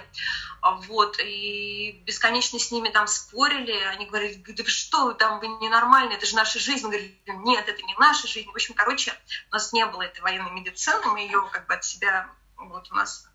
а, 0.61 0.71
вот, 0.71 1.17
и 1.19 2.01
бесконечно 2.05 2.59
с 2.59 2.71
ними 2.71 2.89
там 2.89 3.07
спорили. 3.07 3.71
Они 3.71 4.05
говорили, 4.05 4.35
да 4.35 4.63
что 4.65 5.05
вы 5.05 5.13
там, 5.13 5.39
вы 5.39 5.47
ненормальные, 5.47 6.17
это 6.17 6.25
же 6.25 6.35
наша 6.35 6.59
жизнь. 6.59 6.85
Мы 6.85 6.91
говорили, 6.91 7.17
нет, 7.27 7.67
это 7.67 7.81
не 7.81 7.95
наша 7.97 8.27
жизнь. 8.27 8.49
В 8.49 8.55
общем, 8.55 8.73
короче, 8.73 9.13
у 9.51 9.53
нас 9.53 9.71
не 9.71 9.85
было 9.85 10.01
этой 10.01 10.19
военной 10.19 10.51
медицины, 10.51 11.05
мы 11.05 11.21
ее 11.21 11.47
как 11.51 11.65
бы 11.67 11.75
от 11.75 11.85
себя, 11.85 12.29
вот 12.57 12.91
у 12.91 12.95
нас 12.95 13.28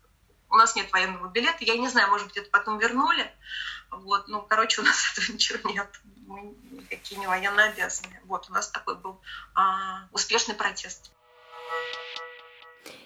у 0.55 0.57
нас 0.57 0.75
нет 0.75 0.91
военного 0.91 1.27
билета. 1.27 1.57
Я 1.59 1.77
не 1.77 1.87
знаю, 1.89 2.09
может 2.09 2.27
быть, 2.27 2.37
это 2.37 2.49
потом 2.49 2.79
вернули. 2.79 3.29
Вот, 3.91 4.27
ну, 4.27 4.41
короче, 4.41 4.81
у 4.81 4.83
нас 4.83 5.11
этого 5.13 5.33
ничего 5.33 5.69
нет. 5.69 5.87
Мы 6.27 6.55
никакие 6.71 7.19
не 7.19 7.27
военно 7.27 7.65
обязаны. 7.65 8.19
Вот, 8.25 8.49
у 8.49 8.53
нас 8.53 8.69
такой 8.69 8.95
был 8.95 9.21
а, 9.53 10.07
успешный 10.11 10.55
протест. 10.55 11.11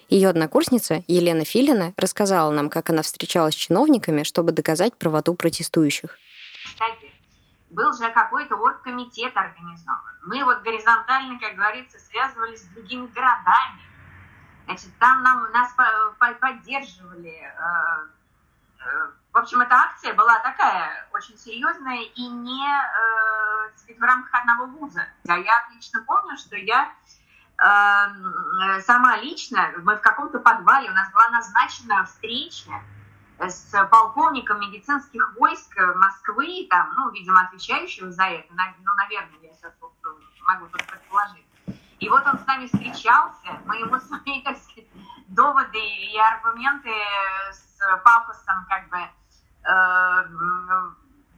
Ее 0.08 0.28
однокурсница 0.28 1.04
Елена 1.06 1.44
Филина 1.44 1.92
рассказала 1.96 2.50
нам, 2.50 2.68
как 2.68 2.90
она 2.90 3.02
встречалась 3.02 3.54
с 3.54 3.58
чиновниками, 3.58 4.24
чтобы 4.24 4.50
доказать 4.50 4.96
правоту 4.96 5.34
протестующих. 5.34 6.18
Кстати, 6.64 7.12
был 7.70 7.92
же 7.92 8.10
какой-то 8.10 8.56
оргкомитет 8.56 9.36
организован. 9.36 10.18
Мы 10.26 10.44
вот 10.44 10.62
горизонтально, 10.62 11.38
как 11.38 11.54
говорится, 11.54 11.98
связывались 11.98 12.62
с 12.62 12.74
другими 12.74 13.06
городами. 13.06 13.80
Значит, 14.70 14.96
там 15.00 15.24
нам, 15.24 15.50
нас 15.50 15.74
поддерживали. 16.38 17.42
Э, 17.42 18.06
э, 18.78 19.10
в 19.32 19.36
общем, 19.36 19.60
эта 19.62 19.74
акция 19.74 20.14
была 20.14 20.38
такая 20.38 21.08
очень 21.12 21.36
серьезная 21.36 22.02
и 22.02 22.28
не 22.28 22.64
э, 22.64 23.94
в 23.98 24.00
рамках 24.00 24.32
одного 24.32 24.66
вуза. 24.66 25.08
Я 25.24 25.58
отлично 25.66 26.04
помню, 26.06 26.36
что 26.36 26.56
я 26.56 26.92
сама 28.82 29.18
лично, 29.18 29.72
мы 29.82 29.96
в 29.96 30.00
каком-то 30.00 30.38
подвале, 30.38 30.88
у 30.88 30.94
нас 30.94 31.12
была 31.12 31.28
назначена 31.28 32.04
встреча 32.04 32.70
с 33.38 33.86
полковником 33.90 34.60
медицинских 34.60 35.34
войск 35.36 35.76
Москвы, 35.96 36.66
там, 36.70 36.94
ну, 36.96 37.10
видимо, 37.10 37.42
отвечающего 37.42 38.10
за 38.12 38.22
это, 38.22 38.48
ну, 38.54 38.94
наверное, 38.94 39.40
я 39.42 39.52
сейчас 39.52 39.74
могу 40.46 40.66
только 40.68 40.86
предположить. 40.86 41.49
И 42.00 42.08
вот 42.08 42.26
он 42.26 42.38
с 42.38 42.46
нами 42.46 42.66
встречался, 42.66 43.60
мы 43.66 43.76
ему 43.76 43.98
свои, 44.00 44.42
так 44.42 44.56
сказать, 44.58 44.88
доводы 45.28 45.78
и 45.78 46.18
аргументы 46.18 46.90
с 47.52 47.78
пафосом 48.02 48.66
как 48.68 48.88
бы 48.88 48.98
Э, 49.62 50.24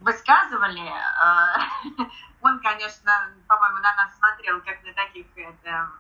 высказывали. 0.01 0.83
Э, 0.83 2.05
он, 2.41 2.61
конечно, 2.61 3.13
по-моему, 3.49 3.79
на 3.79 3.95
нас 3.97 4.17
смотрел 4.17 4.61
как 4.63 4.83
на 4.85 4.93
таких 4.95 5.27
это, 5.37 5.91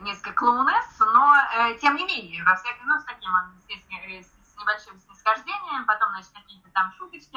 несколько 0.00 0.32
клоунесс, 0.32 0.98
но 1.00 1.34
э, 1.34 1.74
тем 1.80 1.96
не 1.96 2.04
менее, 2.04 2.44
во 2.44 2.54
всяком 2.56 2.86
ну, 2.86 3.00
с 3.00 3.04
таким 3.04 3.30
он 3.34 3.52
с, 3.60 4.26
с 4.26 4.56
небольшим 4.56 4.98
снисхождением, 5.00 5.86
потом, 5.86 6.10
значит, 6.10 6.32
какие-то 6.32 6.70
там 6.70 6.92
шуточки 6.96 7.36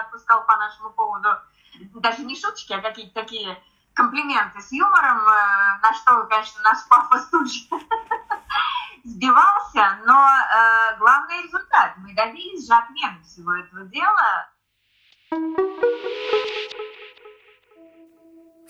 отпускал 0.00 0.44
по 0.46 0.56
нашему 0.56 0.90
поводу, 0.90 1.36
даже 1.94 2.24
не 2.24 2.40
шуточки, 2.40 2.72
а 2.72 2.80
какие-то 2.80 3.14
такие 3.14 3.60
комплименты 3.94 4.60
с 4.60 4.72
юмором, 4.72 5.24
на 5.82 5.94
что, 5.94 6.26
конечно, 6.28 6.62
наш 6.62 6.78
папа 6.88 7.20
тут 7.30 7.52
же 7.52 7.60
сбивался, 9.04 9.98
но 10.04 10.14
э, 10.14 10.98
главный 10.98 11.42
результат. 11.42 11.94
Мы 11.98 12.14
добились 12.14 12.66
же 12.66 12.74
отмены 12.74 13.22
всего 13.22 13.54
этого 13.54 13.84
дела. 13.86 14.48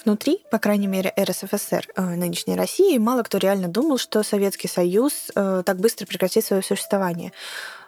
Внутри, 0.04 0.42
по 0.50 0.58
крайней 0.58 0.86
мере, 0.86 1.12
РСФСР, 1.18 1.88
э, 1.94 2.02
нынешней 2.02 2.56
России, 2.56 2.96
мало 2.98 3.22
кто 3.22 3.38
реально 3.38 3.68
думал, 3.68 3.98
что 3.98 4.22
Советский 4.22 4.68
Союз 4.68 5.30
э, 5.34 5.62
так 5.64 5.78
быстро 5.78 6.06
прекратит 6.06 6.44
свое 6.44 6.62
существование. 6.62 7.32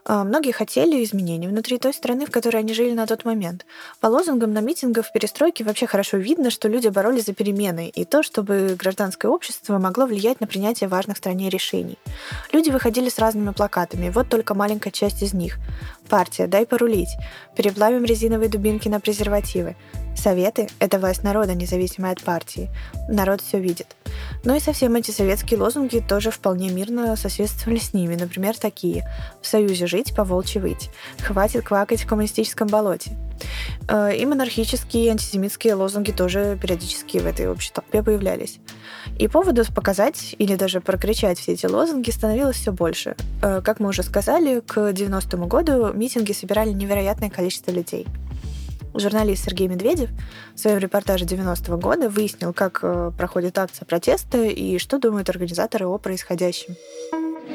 А, 0.04 0.24
многие 0.24 0.50
хотели 0.50 1.02
изменений 1.04 1.46
внутри 1.46 1.78
той 1.78 1.94
страны, 1.94 2.26
в 2.26 2.30
которой 2.30 2.58
они 2.58 2.74
жили 2.74 2.92
на 2.92 3.06
тот 3.06 3.24
момент. 3.24 3.64
По 4.00 4.08
лозунгам 4.08 4.52
на 4.52 4.60
митингах 4.60 5.06
в 5.06 5.12
перестройке 5.12 5.62
вообще 5.62 5.86
хорошо 5.86 6.16
видно, 6.16 6.50
что 6.50 6.68
люди 6.68 6.88
боролись 6.88 7.26
за 7.26 7.34
перемены 7.34 7.88
и 7.88 8.04
то, 8.04 8.22
чтобы 8.22 8.76
гражданское 8.76 9.28
общество 9.28 9.78
могло 9.78 10.06
влиять 10.06 10.40
на 10.40 10.46
принятие 10.46 10.88
важных 10.88 11.18
стране 11.18 11.48
решений. 11.48 11.98
Люди 12.52 12.70
выходили 12.70 13.08
с 13.08 13.18
разными 13.18 13.52
плакатами, 13.52 14.10
вот 14.10 14.28
только 14.28 14.54
маленькая 14.54 14.90
часть 14.90 15.22
из 15.22 15.34
них. 15.34 15.58
Партия, 16.08 16.48
дай 16.48 16.66
порулить. 16.66 17.10
Переплавим 17.56 18.04
резиновые 18.04 18.48
дубинки 18.48 18.88
на 18.88 18.98
презервативы. 18.98 19.76
Советы– 20.16 20.68
это 20.78 20.98
власть 20.98 21.22
народа, 21.22 21.54
независимая 21.54 22.12
от 22.12 22.22
партии. 22.22 22.70
Народ 23.08 23.40
все 23.40 23.58
видит. 23.58 23.96
Но 24.44 24.54
и 24.54 24.60
совсем 24.60 24.94
эти 24.94 25.10
советские 25.10 25.58
лозунги 25.60 25.98
тоже 26.06 26.30
вполне 26.30 26.70
мирно 26.70 27.16
соседствовали 27.16 27.78
с 27.78 27.94
ними. 27.94 28.14
Например, 28.14 28.56
такие 28.56 29.08
«В 29.40 29.46
союзе 29.46 29.86
жить, 29.86 30.14
по 30.14 30.24
волчьи 30.24 30.60
выть», 30.60 30.90
«Хватит 31.20 31.64
квакать 31.64 32.02
в 32.02 32.06
коммунистическом 32.06 32.68
болоте». 32.68 33.16
Э, 33.88 34.14
и 34.14 34.24
монархические, 34.26 35.06
и 35.06 35.08
антисемитские 35.08 35.74
лозунги 35.74 36.12
тоже 36.12 36.58
периодически 36.60 37.18
в 37.18 37.26
этой 37.26 37.48
общей 37.48 37.72
толпе 37.72 38.02
появлялись. 38.02 38.58
И 39.18 39.28
поводов 39.28 39.74
показать 39.74 40.34
или 40.38 40.56
даже 40.56 40.80
прокричать 40.80 41.38
все 41.38 41.52
эти 41.52 41.66
лозунги 41.66 42.10
становилось 42.10 42.56
все 42.56 42.72
больше. 42.72 43.16
Э, 43.42 43.60
как 43.62 43.80
мы 43.80 43.88
уже 43.88 44.02
сказали, 44.02 44.60
к 44.60 44.76
90-му 44.78 45.46
году 45.46 45.92
митинги 45.92 46.32
собирали 46.32 46.70
невероятное 46.70 47.30
количество 47.30 47.70
людей. 47.70 48.06
Журналист 48.94 49.44
Сергей 49.44 49.68
Медведев 49.68 50.10
в 50.54 50.58
своем 50.58 50.78
репортаже 50.78 51.24
90-го 51.24 51.76
года 51.78 52.08
выяснил, 52.08 52.52
как 52.52 52.80
э, 52.82 53.10
проходит 53.16 53.58
акция 53.58 53.86
протеста 53.86 54.44
и 54.44 54.78
что 54.78 54.98
думают 54.98 55.28
организаторы 55.30 55.86
о 55.86 55.98
происходящем. 55.98 56.76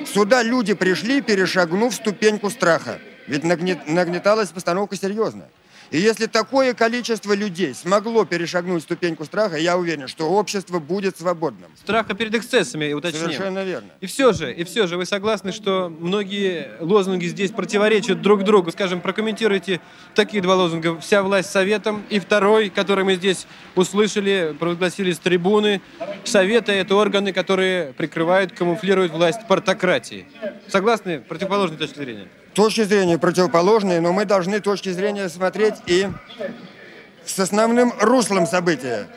Сюда 0.05 0.43
люди 0.43 0.73
пришли, 0.73 1.21
перешагнув 1.21 1.93
ступеньку 1.93 2.49
страха. 2.49 2.99
Ведь 3.27 3.43
нагнеталась 3.43 4.49
постановка 4.49 4.95
серьезная. 4.95 5.49
И 5.91 5.99
если 5.99 6.25
такое 6.25 6.73
количество 6.73 7.33
людей 7.33 7.73
смогло 7.73 8.25
перешагнуть 8.25 8.83
ступеньку 8.83 9.25
страха, 9.25 9.57
я 9.57 9.77
уверен, 9.77 10.07
что 10.07 10.29
общество 10.29 10.79
будет 10.79 11.17
свободным. 11.17 11.71
Страха 11.77 12.13
перед 12.13 12.35
эксцессами, 12.35 12.91
уточним. 12.93 13.21
Совершенно 13.21 13.63
верно. 13.63 13.89
И 14.01 14.05
все 14.05 14.33
же, 14.33 14.53
и 14.53 14.63
все 14.63 14.87
же, 14.87 14.97
вы 14.97 15.05
согласны, 15.05 15.51
что 15.51 15.89
многие 15.89 16.71
лозунги 16.79 17.25
здесь 17.25 17.51
противоречат 17.51 18.21
друг 18.21 18.43
другу? 18.43 18.71
Скажем, 18.71 19.01
прокомментируйте 19.01 19.79
такие 20.13 20.43
два 20.43 20.55
лозунга. 20.55 20.99
«Вся 20.99 21.23
власть 21.23 21.51
советом» 21.51 22.03
и 22.09 22.19
второй, 22.19 22.69
который 22.69 23.03
мы 23.03 23.15
здесь 23.15 23.47
услышали, 23.75 24.55
провозгласили 24.59 25.11
с 25.11 25.19
трибуны. 25.19 25.81
Советы– 26.23 26.71
это 26.73 26.95
органы, 26.95 27.31
которые 27.31 27.93
прикрывают, 27.93 28.51
камуфлируют 28.51 29.11
власть 29.11 29.47
партократии. 29.47 30.27
Согласны? 30.67 31.19
Противоположной 31.19 31.77
точки 31.77 31.97
зрения 31.97 32.27
точки 32.57 32.85
зрения 32.85 33.19
противоположные, 33.19 34.01
но 34.01 34.11
мы 34.13 34.25
должны 34.25 34.59
точки 34.59 34.89
зрения 34.89 35.29
смотреть 35.29 35.75
и 35.85 36.07
с 37.23 37.37
основным 37.37 37.93
руслом 38.01 38.47
события 38.47 39.07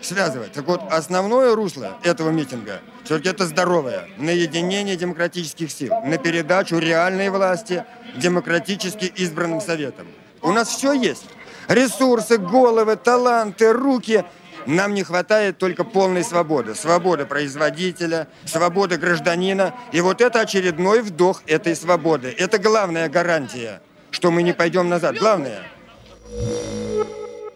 связывать. 0.00 0.50
Так 0.50 0.66
вот, 0.66 0.82
основное 0.90 1.54
русло 1.54 1.96
этого 2.02 2.30
митинга 2.30 2.80
Все-таки 3.04 3.28
это 3.28 3.46
здоровое. 3.46 4.08
На 4.18 4.30
единение 4.30 4.96
демократических 4.96 5.70
сил, 5.70 5.94
на 6.04 6.18
передачу 6.18 6.78
реальной 6.78 7.28
власти 7.28 7.84
демократически 8.16 9.04
избранным 9.04 9.60
советам. 9.60 10.08
У 10.42 10.50
нас 10.50 10.68
все 10.68 10.92
есть. 10.92 11.26
Ресурсы, 11.68 12.38
головы, 12.38 12.96
таланты, 12.96 13.72
руки. 13.72 14.24
Нам 14.66 14.94
не 14.94 15.02
хватает 15.02 15.58
только 15.58 15.84
полной 15.84 16.24
свободы. 16.24 16.74
Свободы 16.74 17.26
производителя, 17.26 18.28
свободы 18.44 18.96
гражданина. 18.96 19.74
И 19.92 20.00
вот 20.00 20.20
это 20.20 20.40
очередной 20.40 21.02
вдох 21.02 21.42
этой 21.46 21.74
свободы. 21.74 22.34
Это 22.36 22.58
главная 22.58 23.08
гарантия, 23.08 23.80
что 24.10 24.30
мы 24.30 24.42
не 24.42 24.52
пойдем 24.52 24.88
назад. 24.88 25.16
Главное. 25.18 25.60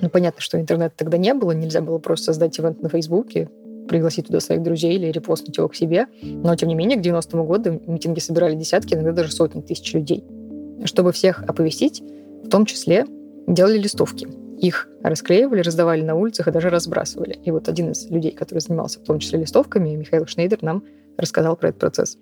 Ну, 0.00 0.10
понятно, 0.10 0.40
что 0.40 0.60
интернета 0.60 0.94
тогда 0.96 1.16
не 1.16 1.32
было, 1.34 1.52
нельзя 1.52 1.80
было 1.80 1.98
просто 1.98 2.26
создать 2.26 2.58
ивент 2.58 2.82
на 2.82 2.88
Фейсбуке, 2.88 3.48
пригласить 3.88 4.26
туда 4.26 4.40
своих 4.40 4.62
друзей 4.62 4.96
или 4.96 5.06
репостнуть 5.10 5.56
его 5.56 5.68
к 5.68 5.74
себе. 5.74 6.06
Но, 6.22 6.54
тем 6.56 6.68
не 6.68 6.74
менее, 6.74 6.98
к 6.98 7.02
90-му 7.02 7.44
году 7.44 7.80
митинги 7.86 8.18
собирали 8.18 8.54
десятки, 8.54 8.94
иногда 8.94 9.12
даже 9.12 9.32
сотни 9.32 9.60
тысяч 9.60 9.94
людей. 9.94 10.24
Чтобы 10.84 11.12
всех 11.12 11.42
оповестить, 11.42 12.02
в 12.42 12.48
том 12.48 12.66
числе 12.66 13.06
делали 13.46 13.78
листовки. 13.78 14.28
Их 14.58 14.88
расклеивали, 15.02 15.60
раздавали 15.60 16.02
на 16.02 16.14
улицах 16.14 16.48
и 16.48 16.50
даже 16.50 16.70
разбрасывали. 16.70 17.34
И 17.44 17.50
вот 17.50 17.68
один 17.68 17.90
из 17.92 18.08
людей, 18.10 18.32
который 18.32 18.60
занимался 18.60 19.00
в 19.00 19.04
том 19.04 19.18
числе 19.18 19.40
листовками, 19.40 19.90
Михаил 19.90 20.26
Шнейдер, 20.26 20.62
нам 20.62 20.84
рассказал 21.18 21.56
про 21.56 21.68
этот 21.68 21.80
процесс. 21.80 22.18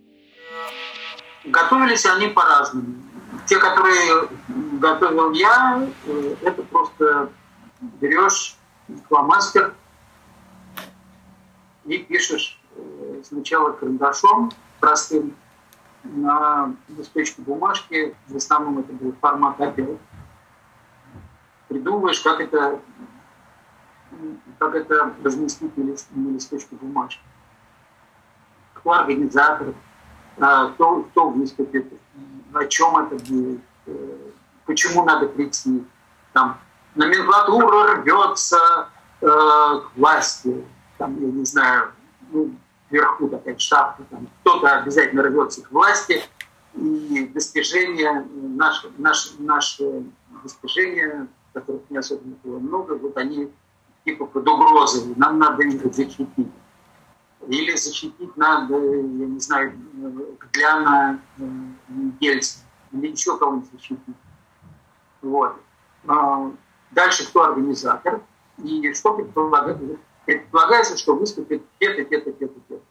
Готовились 1.44 2.06
они 2.06 2.28
по-разному. 2.28 2.94
Те, 3.46 3.58
которые 3.58 4.28
готовил 4.80 5.32
я, 5.32 5.86
э, 6.06 6.34
это 6.42 6.62
просто 6.62 7.30
берешь 8.00 8.56
фломастер 9.08 9.74
и 11.84 11.98
пишешь 11.98 12.60
э, 12.76 13.22
сначала 13.24 13.72
карандашом 13.72 14.52
простым 14.80 15.34
на 16.04 16.74
листочке 16.88 17.42
бумажки, 17.42 18.14
в 18.28 18.36
основном 18.36 18.78
это 18.80 18.92
был 18.92 19.14
формат 19.20 19.58
А5, 19.58 19.98
придумываешь, 21.72 22.20
как 22.20 22.40
это, 22.40 22.80
как 24.58 24.74
это 24.74 25.14
разместить 25.24 25.76
на, 25.76 25.82
лист, 25.82 26.08
на 26.14 26.30
листочке 26.30 26.76
бумажки. 26.76 27.22
Кто 28.74 28.92
организатор, 28.92 29.74
а, 30.38 30.68
кто, 30.68 31.02
кто 31.02 31.30
выступит, 31.30 31.92
о 32.52 32.64
чем 32.66 32.98
это 32.98 33.24
будет, 33.24 33.60
э, 33.86 34.18
почему 34.66 35.04
надо 35.04 35.28
прийти. 35.28 35.84
Там, 36.34 36.58
номенклатура 36.94 37.96
рвется 37.96 38.88
э, 39.20 39.26
к 39.26 39.96
власти, 39.96 40.64
там, 40.98 41.18
я 41.20 41.30
не 41.30 41.44
знаю, 41.44 41.92
ну, 42.30 42.54
вверху 42.90 43.28
такая 43.28 43.56
шапка, 43.56 44.02
там, 44.10 44.28
кто-то 44.40 44.78
обязательно 44.78 45.22
рвется 45.22 45.62
к 45.62 45.70
власти, 45.70 46.22
и 46.74 47.30
достижения, 47.32 48.26
наши, 48.32 48.90
наши, 48.98 49.40
наши 49.40 50.04
достижения, 50.42 51.28
которых 51.52 51.82
не 51.90 51.98
особенно 51.98 52.36
было 52.42 52.58
много, 52.58 52.94
вот 52.94 53.16
они 53.16 53.50
типа 54.04 54.26
под 54.26 54.48
угрозой, 54.48 55.14
нам 55.16 55.38
надо 55.38 55.62
их 55.62 55.94
защитить. 55.94 56.48
Или 57.48 57.76
защитить 57.76 58.36
надо, 58.36 58.76
я 58.76 59.26
не 59.26 59.40
знаю, 59.40 59.72
Гляна 60.52 61.20
Ельцина, 62.20 62.64
или 62.92 63.08
еще 63.08 63.36
кого-нибудь 63.36 63.70
защитить. 63.72 64.16
Вот. 65.22 65.56
А, 66.06 66.52
дальше 66.92 67.26
кто 67.28 67.44
организатор, 67.44 68.22
и 68.58 68.92
что 68.94 69.14
предполагается, 69.14 69.98
предполагается 70.24 70.96
что 70.96 71.16
выступит 71.16 71.62
где-то, 71.78 72.04
где-то, 72.04 72.32
где-то, 72.32 72.60
где-то. 72.66 72.82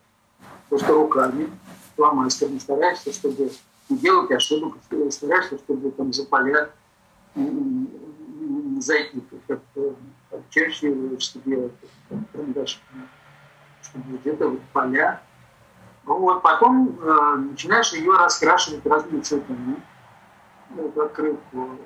Просто 0.69 0.93
руками, 0.93 1.49
фломастером 1.95 2.59
стараешься, 2.59 3.13
чтобы 3.13 3.51
не 3.89 3.97
делать 3.97 4.31
ошибок, 4.31 4.75
стараешься, 5.09 5.57
чтобы 5.57 5.91
там 5.91 6.11
за 6.13 6.25
поля 6.25 6.69
не 7.35 7.80
зайти, 8.81 9.23
как 9.47 9.59
чаще 10.49 11.19
себе 11.19 11.69
карандаш, 12.33 12.81
чтобы 13.81 14.17
где-то 14.17 14.49
вот 14.49 14.61
поля. 14.73 15.21
Ну 16.05 16.19
вот 16.19 16.41
потом 16.41 16.97
э, 16.99 17.35
начинаешь 17.51 17.93
ее 17.93 18.11
раскрашивать 18.17 18.85
разными 18.85 19.21
цветами. 19.21 19.81
Вот, 20.71 20.97
открытку. 20.97 21.77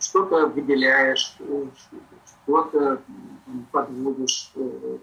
Что-то 0.00 0.48
выделяешь, 0.48 1.36
что-то 2.44 3.00
подводишь, 3.70 4.50
э, 4.56 4.98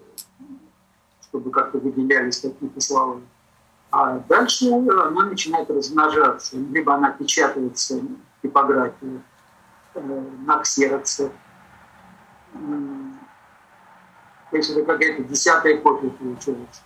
чтобы 1.22 1.50
как-то 1.50 1.78
выделялись 1.78 2.40
какие-то 2.40 2.80
слова. 2.80 3.20
А 3.90 4.18
дальше 4.20 4.70
она 4.70 5.26
начинает 5.26 5.70
размножаться. 5.70 6.56
Либо 6.56 6.94
она 6.94 7.10
печатается 7.10 7.98
в 7.98 8.42
типографии, 8.42 9.16
э, 9.16 9.18
на 10.00 10.58
ксероксе. 10.60 11.30
То 14.50 14.56
есть 14.56 14.70
это 14.70 14.82
какая-то 14.84 15.22
десятая 15.24 15.78
копия 15.78 16.10
получается. 16.10 16.82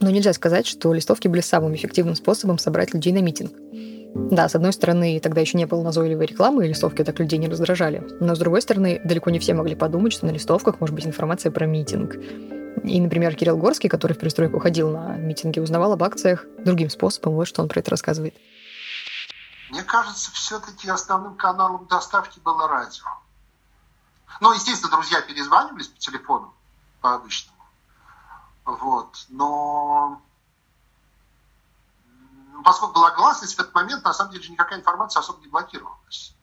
Но 0.00 0.10
нельзя 0.10 0.32
сказать, 0.32 0.66
что 0.66 0.92
листовки 0.92 1.28
были 1.28 1.40
самым 1.40 1.74
эффективным 1.74 2.14
способом 2.14 2.58
собрать 2.58 2.94
людей 2.94 3.12
на 3.12 3.20
митинг. 3.20 3.52
Да, 4.14 4.48
с 4.48 4.54
одной 4.54 4.72
стороны, 4.72 5.20
тогда 5.20 5.40
еще 5.40 5.56
не 5.56 5.66
было 5.66 5.82
назойливой 5.82 6.26
рекламы, 6.26 6.64
и 6.64 6.68
листовки 6.68 7.04
так 7.04 7.18
людей 7.20 7.38
не 7.38 7.48
раздражали. 7.48 8.02
Но 8.18 8.34
с 8.34 8.38
другой 8.38 8.60
стороны, 8.60 9.00
далеко 9.04 9.30
не 9.30 9.38
все 9.38 9.54
могли 9.54 9.76
подумать, 9.76 10.12
что 10.12 10.26
на 10.26 10.30
листовках 10.30 10.80
может 10.80 10.94
быть 10.94 11.06
информация 11.06 11.52
про 11.52 11.66
митинг. 11.66 12.16
И, 12.82 13.00
например, 13.00 13.34
Кирилл 13.34 13.56
Горский, 13.56 13.88
который 13.88 14.14
в 14.14 14.18
перестройку 14.18 14.58
ходил 14.58 14.90
на 14.90 15.16
митинги, 15.16 15.60
узнавал 15.60 15.92
об 15.92 16.02
акциях 16.02 16.46
другим 16.64 16.90
способом. 16.90 17.34
Вот 17.34 17.46
что 17.46 17.62
он 17.62 17.68
про 17.68 17.80
это 17.80 17.90
рассказывает. 17.90 18.34
Мне 19.70 19.84
кажется, 19.84 20.32
все-таки 20.32 20.88
основным 20.88 21.36
каналом 21.36 21.86
доставки 21.86 22.40
было 22.40 22.66
радио. 22.66 23.06
Ну, 24.40 24.52
естественно, 24.52 24.90
друзья 24.90 25.20
перезванивались 25.22 25.86
по 25.88 25.98
телефону, 25.98 26.52
по 27.00 27.14
обычному. 27.14 27.56
Вот. 28.64 29.26
Но 29.28 30.20
поскольку 32.64 32.94
была 32.94 33.12
гласность, 33.12 33.54
в 33.54 33.60
этот 33.60 33.72
момент, 33.72 34.04
на 34.04 34.12
самом 34.12 34.32
деле, 34.32 34.48
никакая 34.48 34.80
информация 34.80 35.20
особо 35.20 35.40
не 35.40 35.46
блокировалась. 35.46 36.34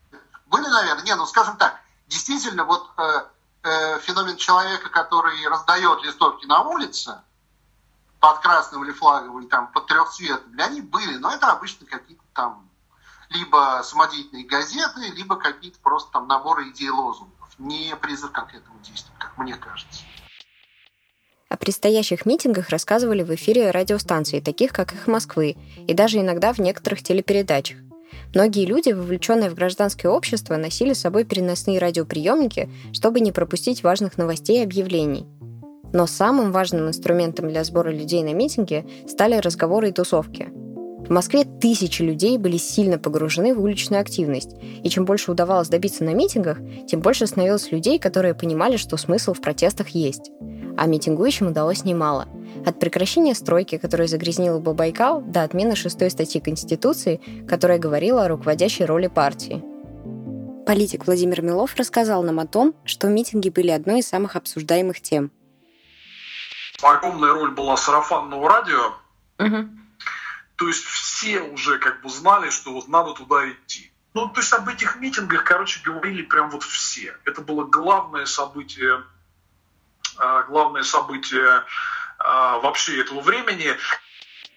Были, 0.46 0.68
наверное, 0.68 1.04
не, 1.04 1.16
ну, 1.16 1.26
скажем 1.26 1.58
так, 1.58 1.82
действительно, 2.08 2.64
вот 2.64 2.90
э, 2.98 3.26
э, 3.64 4.00
феномен 4.00 4.38
человека, 4.38 4.90
который 4.90 5.46
раздает 5.48 6.02
листовки 6.02 6.46
на 6.46 6.62
улице, 6.62 7.22
под 8.22 8.40
красным 8.40 8.86
или 8.86 8.94
флаговым, 8.94 9.50
там 9.50 9.68
под 9.68 9.86
трехцветным, 9.88 10.56
них 10.70 10.86
были, 10.86 11.18
но 11.18 11.32
это 11.32 11.52
обычно 11.52 11.86
какие-то 11.86 12.24
там 12.34 12.67
либо 13.30 13.82
самодеятельные 13.84 14.46
газеты, 14.46 15.02
либо 15.16 15.36
какие-то 15.36 15.80
просто 15.80 16.12
там 16.12 16.28
наборы 16.28 16.70
идей 16.70 16.90
лозунгов, 16.90 17.50
не 17.58 17.96
призыв 17.96 18.32
к 18.32 18.36
конкретному 18.36 18.80
действию, 18.80 19.14
как 19.20 19.38
мне 19.38 19.56
кажется. 19.56 20.02
О 21.50 21.56
предстоящих 21.56 22.26
митингах 22.26 22.70
рассказывали 22.70 23.24
в 23.24 23.34
эфире 23.36 23.72
радиостанций, 23.72 24.42
таких 24.42 24.74
как 24.74 24.94
«Их 24.94 25.08
Москвы», 25.08 25.56
и 25.88 25.94
даже 25.94 26.20
иногда 26.20 26.52
в 26.52 26.60
некоторых 26.60 27.02
телепередачах. 27.02 27.78
Многие 28.34 28.66
люди, 28.66 28.92
вовлеченные 28.92 29.50
в 29.50 29.56
гражданское 29.56 30.10
общество, 30.10 30.58
носили 30.58 30.94
с 30.94 31.00
собой 31.00 31.24
переносные 31.24 31.80
радиоприемники, 31.80 32.70
чтобы 32.92 33.22
не 33.22 33.32
пропустить 33.32 33.84
важных 33.84 34.18
новостей 34.18 34.60
и 34.60 34.64
объявлений. 34.64 35.26
Но 35.94 36.06
самым 36.06 36.52
важным 36.52 36.90
инструментом 36.90 37.48
для 37.48 37.64
сбора 37.64 37.90
людей 37.90 38.22
на 38.24 38.34
митинге 38.34 38.86
стали 39.08 39.36
разговоры 39.36 39.90
и 39.90 39.94
тусовки. 39.94 40.52
В 41.08 41.10
Москве 41.10 41.46
тысячи 41.46 42.02
людей 42.02 42.38
были 42.38 42.58
сильно 42.58 43.00
погружены 43.00 43.56
в 43.56 43.64
уличную 43.64 44.02
активность, 44.02 44.56
и 44.84 44.90
чем 44.90 45.06
больше 45.06 45.32
удавалось 45.32 45.70
добиться 45.70 46.04
на 46.04 46.14
митингах, 46.14 46.60
тем 46.88 47.00
больше 47.00 47.28
становилось 47.28 47.72
людей, 47.72 47.98
которые 47.98 48.36
понимали, 48.36 48.78
что 48.78 48.98
смысл 48.98 49.34
в 49.34 49.42
протестах 49.42 49.90
есть 49.90 50.32
а 50.78 50.86
митингующим 50.86 51.48
удалось 51.48 51.84
немало. 51.84 52.28
От 52.66 52.80
прекращения 52.80 53.34
стройки, 53.34 53.78
которая 53.78 54.08
загрязнила 54.08 54.60
бы 54.60 54.74
Байкал, 54.74 55.22
до 55.22 55.44
отмены 55.44 55.76
шестой 55.76 56.12
статьи 56.12 56.40
Конституции, 56.40 57.20
которая 57.50 57.80
говорила 57.80 58.24
о 58.24 58.28
руководящей 58.28 58.86
роли 58.86 59.08
партии. 59.08 59.64
Политик 60.66 61.08
Владимир 61.08 61.42
Милов 61.42 61.76
рассказал 61.76 62.24
нам 62.24 62.40
о 62.40 62.46
том, 62.46 62.76
что 62.84 63.08
митинги 63.08 63.50
были 63.50 63.72
одной 63.72 64.00
из 64.00 64.08
самых 64.08 64.36
обсуждаемых 64.36 65.02
тем. 65.02 65.32
Огромная 66.82 67.34
роль 67.34 67.52
была 67.52 67.76
сарафанного 67.76 68.48
радио. 68.48 68.94
Угу. 69.40 69.70
То 70.58 70.68
есть 70.68 70.84
все 70.84 71.42
уже 71.42 71.80
как 71.80 72.02
бы 72.02 72.10
знали, 72.10 72.50
что 72.50 72.74
вот 72.74 72.88
надо 72.88 73.14
туда 73.14 73.50
идти. 73.50 73.92
Ну, 74.14 74.28
то 74.30 74.42
есть 74.42 74.52
об 74.54 74.68
этих 74.68 74.98
митингах, 74.98 75.44
короче, 75.44 75.80
говорили 75.84 76.24
прям 76.24 76.50
вот 76.50 76.64
все. 76.64 77.16
Это 77.26 77.42
было 77.42 77.64
главное 77.64 78.26
событие 78.26 79.04
а, 80.18 80.44
главное 80.44 80.84
событие 80.84 81.64
а, 82.20 82.60
вообще 82.60 83.02
этого 83.02 83.22
времени. 83.22 83.76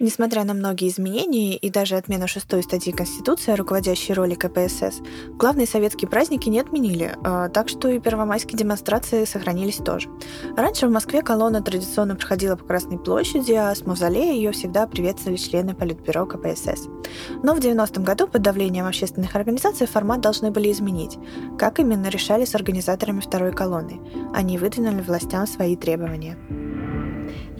Несмотря 0.03 0.45
на 0.45 0.55
многие 0.55 0.89
изменения 0.89 1.59
и 1.59 1.69
даже 1.69 1.97
отмену 1.97 2.27
шестой 2.27 2.63
статьи 2.63 2.91
Конституции 2.91 3.53
руководящей 3.53 4.15
роли 4.15 4.35
КПСС, 4.35 5.03
главные 5.29 5.67
советские 5.67 6.09
праздники 6.09 6.49
не 6.49 6.59
отменили, 6.59 7.15
а, 7.23 7.51
так 7.51 7.69
что 7.69 7.87
и 7.87 8.01
первомайские 8.01 8.57
демонстрации 8.57 9.27
сохранились 9.27 9.77
тоже. 9.77 10.09
Раньше 10.57 10.87
в 10.87 10.91
Москве 10.91 11.21
колонна 11.21 11.61
традиционно 11.61 12.17
проходила 12.17 12.57
по 12.57 12.65
Красной 12.65 12.99
площади, 12.99 13.53
а 13.53 13.75
с 13.75 13.85
мавзолея 13.85 14.33
ее 14.33 14.53
всегда 14.53 14.87
приветствовали 14.87 15.37
члены 15.37 15.75
Политбюро 15.75 16.25
КПСС. 16.25 16.89
Но 17.43 17.55
в 17.55 17.59
90-м 17.59 18.03
году 18.03 18.27
под 18.27 18.41
давлением 18.41 18.87
общественных 18.87 19.37
организаций 19.37 19.87
формат 19.87 20.23
должны 20.23 20.51
были 20.51 20.73
изменить. 20.73 21.19
Как 21.59 21.79
именно 21.79 22.09
решали 22.09 22.47
с 22.47 22.55
организаторами 22.55 23.21
второй 23.21 23.53
колонны? 23.53 24.01
Они 24.33 24.57
выдвинули 24.57 25.03
властям 25.03 25.47
свои 25.47 25.77
требования. 25.77 26.39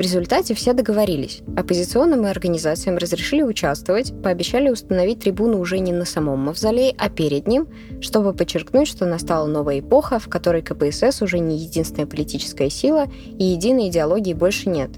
В 0.01 0.03
результате 0.03 0.55
все 0.55 0.73
договорились. 0.73 1.43
Оппозиционным 1.59 2.25
организациям 2.25 2.97
разрешили 2.97 3.43
участвовать, 3.43 4.15
пообещали 4.23 4.71
установить 4.71 5.21
трибуну 5.21 5.61
уже 5.61 5.79
не 5.79 5.93
на 5.93 6.07
самом 6.07 6.39
мавзолее, 6.39 6.95
а 6.97 7.11
перед 7.11 7.47
ним, 7.47 7.69
чтобы 8.01 8.33
подчеркнуть, 8.33 8.89
что 8.89 9.05
настала 9.05 9.47
новая 9.47 9.81
эпоха, 9.81 10.19
в 10.19 10.27
которой 10.31 10.63
КПСС 10.63 11.21
уже 11.21 11.39
не 11.39 11.59
единственная 11.59 12.07
политическая 12.07 12.71
сила 12.71 13.09
и 13.39 13.45
единой 13.45 13.89
идеологии 13.89 14.33
больше 14.33 14.71
нет. 14.71 14.89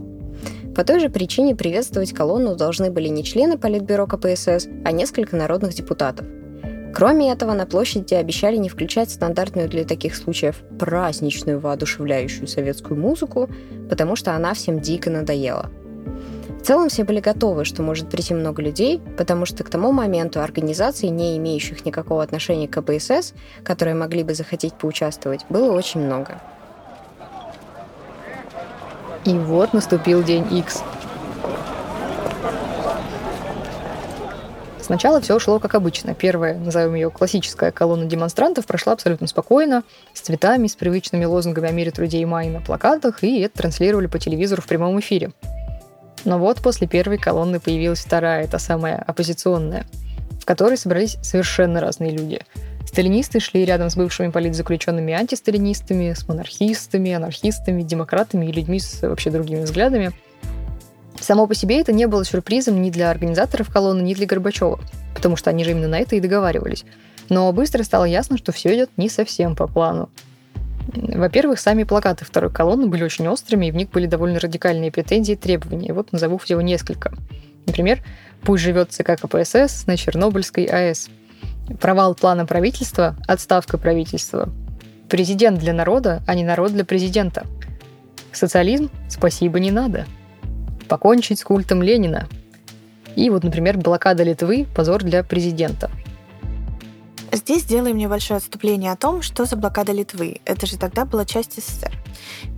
По 0.77 0.85
той 0.85 1.01
же 1.01 1.09
причине 1.09 1.57
приветствовать 1.57 2.13
колонну 2.13 2.55
должны 2.55 2.93
были 2.93 3.09
не 3.09 3.25
члены 3.25 3.59
Политбюро 3.59 4.07
КПСС, 4.07 4.69
а 4.85 4.93
несколько 4.93 5.35
народных 5.35 5.75
депутатов– 5.75 6.29
Кроме 6.95 7.33
этого, 7.33 7.55
на 7.55 7.65
площади 7.65 8.15
обещали 8.15 8.57
не 8.57 8.69
включать 8.69 9.11
стандартную 9.11 9.69
для 9.69 9.85
таких 9.85 10.15
случаев 10.15 10.63
праздничную 10.79 11.59
воодушевляющую 11.59 12.47
советскую 12.47 13.01
музыку, 13.01 13.49
потому 13.89 14.15
что 14.15 14.37
она 14.37 14.53
всем 14.53 14.81
дико 14.81 15.11
надоела. 15.11 15.71
В 16.61 16.65
целом 16.65 16.91
все 16.91 17.03
были 17.03 17.19
готовы, 17.19 17.65
что 17.65 17.83
может 17.83 18.09
прийти 18.09 18.35
много 18.35 18.63
людей, 18.63 19.01
потому 19.17 19.47
что 19.47 19.65
к 19.65 19.71
тому 19.71 19.91
моменту 19.91 20.41
организаций, 20.41 21.09
не 21.09 21.37
имеющих 21.39 21.85
никакого 21.85 22.23
отношения 22.23 22.69
к 22.69 22.81
КПСС, 22.81 23.35
которые 23.65 23.95
могли 23.95 24.23
бы 24.23 24.35
захотеть 24.35 24.75
поучаствовать, 24.75 25.45
было 25.49 25.73
очень 25.73 26.01
много. 26.01 26.41
И 29.25 29.33
вот 29.33 29.73
наступил 29.73 30.23
день 30.23 30.47
X. 30.51 30.83
Сначала 34.93 35.23
все 35.23 35.39
шло 35.39 35.59
как 35.59 35.75
обычно. 35.75 36.13
Первая, 36.13 36.55
назовем 36.55 36.95
ее 36.95 37.11
классическая 37.11 37.71
колонна 37.71 38.05
демонстрантов, 38.05 38.67
прошла 38.67 38.93
абсолютно 38.93 39.27
спокойно, 39.27 39.85
с 40.13 40.21
цветами, 40.21 40.67
с 40.67 40.77
привычными 40.77 41.25
лозунгами 41.25 41.71
о 41.71 41.73
мире, 41.73 41.91
труде 41.91 42.19
и 42.19 42.27
мае 42.27 42.51
на 42.51 42.61
плакатах, 42.61 43.25
и 43.25 43.41
это 43.41 43.57
транслировали 43.57 44.07
по 44.07 44.19
телевизору 44.19 44.61
в 44.61 44.67
прямом 44.67 45.01
эфире. 45.01 45.33
Но 46.27 46.39
вот 46.39 46.61
после 46.61 46.87
первой 46.87 47.17
колонны 47.17 47.59
появилась 47.59 48.01
вторая, 48.01 48.47
та 48.47 48.59
самая 48.59 48.97
оппозиционная, 49.07 49.87
в 50.39 50.45
которой 50.45 50.77
собрались 50.77 51.17
совершенно 51.23 51.81
разные 51.81 52.11
люди. 52.11 52.43
Сталинисты 52.87 53.41
шли 53.41 53.65
рядом 53.65 53.89
с 53.89 53.97
бывшими 53.97 54.29
политзаключенными 54.29 55.15
антисталинистами, 55.15 56.13
с 56.13 56.29
монархистами, 56.29 57.13
анархистами, 57.13 57.83
демократами 57.83 58.45
и 58.45 58.53
людьми 58.53 58.79
с 58.79 59.01
вообще 59.01 59.31
другими 59.31 59.63
взглядами– 59.63 60.13
Само 61.21 61.47
по 61.47 61.55
себе 61.55 61.81
это 61.81 61.93
не 61.93 62.07
было 62.07 62.25
сюрпризом 62.25 62.81
ни 62.83 62.91
для 62.91 63.11
организаторов 63.11 63.71
колонны, 63.73 64.03
ни 64.03 64.15
для 64.15 64.27
Горбачева, 64.27 64.81
потому 65.15 65.37
что 65.37 65.51
они 65.51 65.65
же 65.65 65.71
именно 65.71 65.89
на 65.89 66.01
это 66.01 66.17
и 66.17 66.21
договаривались. 66.21 66.85
Но 67.29 67.53
быстро 67.53 67.83
стало 67.83 68.05
ясно, 68.05 68.37
что 68.37 68.53
все 68.53 68.75
идет 68.75 68.91
не 68.97 69.09
совсем 69.09 69.55
по 69.55 69.67
плану. 69.67 70.11
Во-первых, 70.95 71.61
сами 71.61 71.85
плакаты 71.85 72.25
второй 72.25 72.51
колонны 72.51 72.87
были 72.87 73.05
очень 73.05 73.29
острыми, 73.29 73.67
и 73.67 73.71
в 73.71 73.77
них 73.77 73.91
были 73.91 74.07
довольно 74.07 74.41
радикальные 74.41 74.91
претензии 74.91 75.33
и 75.33 75.37
требования. 75.37 75.93
Вот 75.93 76.13
назову 76.13 76.39
всего 76.39 76.61
несколько. 76.61 77.13
Например, 77.67 78.03
«Пусть 78.43 78.65
живет 78.65 78.91
ЦК 78.91 79.19
КПСС 79.21 79.87
на 79.87 79.97
Чернобыльской 79.97 80.65
АЭС». 80.65 81.09
Провал 81.81 82.17
плана 82.17 82.45
правительства, 82.45 83.17
отставка 83.29 83.79
правительства. 83.79 84.49
Президент 85.09 85.61
для 85.61 85.73
народа, 85.73 86.23
а 86.27 86.35
не 86.35 86.43
народ 86.43 86.73
для 86.73 86.85
президента. 86.85 87.47
Социализм 88.33 88.91
спасибо 89.09 89.61
не 89.61 89.71
надо 89.71 90.07
покончить 90.93 91.39
с 91.39 91.45
культом 91.45 91.83
Ленина. 91.83 92.29
И 93.17 93.31
вот, 93.31 93.45
например, 93.45 93.79
блокада 93.79 94.25
Литвы– 94.25 94.67
позор 94.77 95.03
для 95.03 95.25
президента. 95.25 95.91
Здесь 97.33 97.63
сделаем 97.63 97.97
небольшое 97.97 98.37
отступление 98.37 98.93
о 98.93 98.97
том, 98.97 99.23
что 99.23 99.47
за 99.47 99.57
блокада 99.57 99.93
Литвы. 99.93 100.43
Это 100.45 100.67
же 100.67 100.77
тогда 100.77 101.07
была 101.07 101.25
часть 101.25 101.55
СССР. 101.59 102.02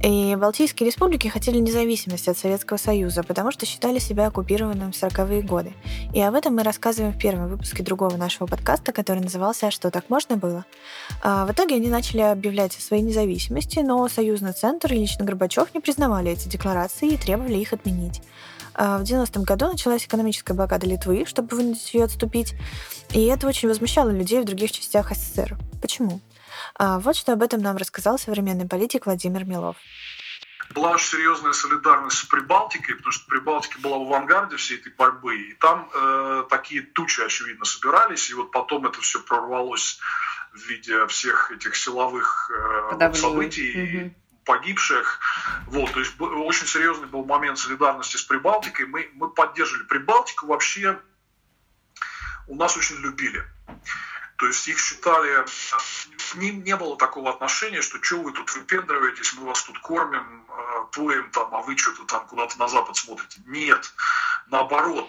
И 0.03 0.37
Балтийские 0.37 0.87
республики 0.87 1.29
хотели 1.29 1.59
независимости 1.59 2.31
от 2.31 2.39
Советского 2.39 2.77
Союза, 2.77 3.23
потому 3.23 3.51
что 3.51 3.67
считали 3.67 3.99
себя 3.99 4.27
оккупированным 4.27 4.93
в 4.93 4.95
40-е 4.95 5.43
годы. 5.43 5.73
И 6.13 6.21
об 6.21 6.35
этом 6.35 6.57
мы 6.57 6.63
рассказываем 6.63 7.13
в 7.13 7.19
первом 7.19 7.49
выпуске 7.49 7.83
другого 7.83 8.17
нашего 8.17 8.47
подкаста, 8.47 8.93
который 8.93 9.21
назывался 9.21 9.69
«А 9.69 9.71
что, 9.71 9.91
так 9.91 10.11
можно 10.11 10.37
было?». 10.37 10.65
А 11.23 11.47
в 11.47 11.53
итоге 11.53 11.77
они 11.77 11.89
начали 11.89 12.21
объявлять 12.21 12.77
о 12.77 12.81
своей 12.81 13.03
независимости, 13.03 13.79
но 13.81 14.09
Союзный 14.09 14.53
центр 14.53 14.93
и 14.93 14.97
лично 14.97 15.25
Горбачев 15.25 15.75
не 15.75 15.81
признавали 15.81 16.31
эти 16.31 16.49
декларации 16.49 17.11
и 17.11 17.17
требовали 17.17 17.59
их 17.59 17.73
отменить. 17.73 18.23
А, 18.75 18.99
в 18.99 19.03
90-м 19.03 19.45
году 19.45 19.69
началась 19.69 20.05
экономическая 20.05 20.55
блокада 20.55 20.87
Литвы, 20.87 21.25
чтобы 21.27 21.57
вынудить 21.57 21.95
ее 21.95 22.05
отступить, 22.05 22.55
и 23.13 23.25
это 23.27 23.47
очень 23.47 23.69
возмущало 23.69 24.11
людей 24.11 24.41
в 24.41 24.45
других 24.45 24.73
частях 24.73 25.13
СССР. 25.13 25.57
Почему? 25.81 26.21
А, 26.79 26.99
вот 26.99 27.17
что 27.17 27.33
об 27.33 27.43
этом 27.43 27.61
нам 27.61 27.77
рассказал 27.77 28.19
современный 28.19 28.67
политик 28.67 29.07
Владимир 29.07 29.45
Милов 29.45 29.77
была 30.71 30.93
очень 30.93 31.19
серьезная 31.19 31.53
солидарность 31.53 32.19
с 32.19 32.25
Прибалтикой, 32.25 32.97
потому 32.97 33.13
что 33.13 33.27
Прибалтика 33.27 33.79
была 33.81 33.99
в 33.99 34.03
авангарде 34.03 34.57
всей 34.57 34.79
этой 34.79 34.93
борьбы, 34.93 35.37
и 35.37 35.55
там 35.55 35.91
э, 35.95 36.45
такие 36.49 36.83
тучи, 36.83 37.21
очевидно, 37.21 37.65
собирались, 37.65 38.31
и 38.31 38.35
вот 38.35 38.51
потом 38.51 38.87
это 38.87 39.01
все 39.01 39.21
прорвалось 39.21 40.01
в 40.53 40.59
виде 40.69 41.07
всех 41.07 41.51
этих 41.53 41.77
силовых 41.77 42.51
э, 42.99 43.13
событий. 43.15 44.05
Угу 44.05 44.15
погибших. 44.45 45.21
Вот, 45.69 45.91
то 45.93 46.01
есть 46.01 46.21
очень 46.21 46.67
серьезный 46.67 47.07
был 47.09 47.25
момент 47.25 47.59
солидарности 47.59 48.19
с 48.19 48.23
Прибалтикой. 48.25 48.85
Мы, 48.85 49.09
мы 49.15 49.31
поддерживали 49.31 49.85
Прибалтику 49.87 50.49
вообще, 50.49 50.99
у 52.47 52.55
нас 52.55 52.77
очень 52.77 52.97
любили. 52.97 53.43
То 54.37 54.47
есть 54.47 54.67
их 54.67 54.79
считали, 54.79 55.45
к 56.33 56.35
ним 56.37 56.65
не 56.65 56.77
было 56.77 56.97
такого 56.97 57.31
отношения, 57.31 57.83
что 57.83 58.03
что 58.03 58.21
вы 58.21 58.33
тут 58.33 58.53
выпендриваетесь, 58.55 59.35
мы 59.35 59.47
вас 59.47 59.63
тут 59.63 59.79
кормим, 59.79 60.45
э, 60.49 60.85
поем 60.93 61.31
там, 61.31 61.55
а 61.55 61.63
вы 61.63 61.77
что-то 61.77 62.05
там 62.05 62.27
куда-то 62.27 62.59
на 62.59 62.69
запад 62.69 62.97
смотрите. 62.97 63.41
Нет, 63.47 63.93
наоборот. 64.49 65.09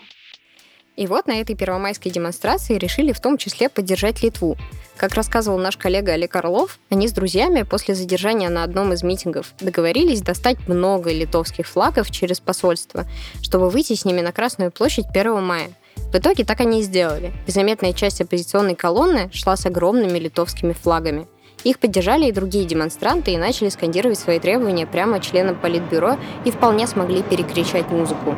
И 0.96 1.08
вот 1.08 1.28
на 1.28 1.42
этой 1.42 1.56
первомайской 1.56 2.10
демонстрации 2.12 2.78
решили 2.78 3.12
в 3.12 3.20
том 3.20 3.38
числе 3.38 3.68
поддержать 3.68 4.24
Литву. 4.24 4.58
Как 4.96 5.14
рассказывал 5.14 5.58
наш 5.58 5.76
коллега 5.76 6.14
Олег 6.14 6.34
Орлов, 6.38 6.80
они 6.90 7.10
с 7.10 7.12
друзьями 7.12 7.64
после 7.64 7.96
задержания 7.96 8.50
на 8.50 8.64
одном 8.64 8.94
из 8.94 9.04
митингов 9.04 9.54
договорились 9.60 10.22
достать 10.22 10.70
много 10.70 11.12
литовских 11.12 11.68
флагов 11.68 12.12
через 12.12 12.40
посольство, 12.40 13.06
чтобы 13.42 13.70
выйти 13.70 13.94
с 13.94 14.06
ними 14.06 14.22
на 14.22 14.32
Красную 14.32 14.72
площадь 14.72 15.08
1 15.14 15.44
мая. 15.44 15.72
В 16.12 16.18
итоге 16.18 16.46
так 16.46 16.62
они 16.62 16.80
и 16.80 16.84
сделали. 16.84 17.34
Заметная 17.48 17.94
часть 17.94 18.22
оппозиционной 18.22 18.76
колонны 18.76 19.30
шла 19.34 19.56
с 19.56 19.66
огромными 19.66 20.18
литовскими 20.18 20.74
флагами. 20.74 21.28
Их 21.64 21.80
поддержали 21.80 22.28
и 22.28 22.32
другие 22.32 22.66
демонстранты 22.66 23.32
и 23.32 23.38
начали 23.38 23.70
скандировать 23.70 24.20
свои 24.20 24.40
требования 24.40 24.86
прямо 24.86 25.20
членам 25.20 25.56
Политбюро 25.56 26.18
и 26.46 26.52
вполне 26.52 26.88
смогли 26.88 27.24
перекричать 27.24 27.90
музыку. 27.90 28.36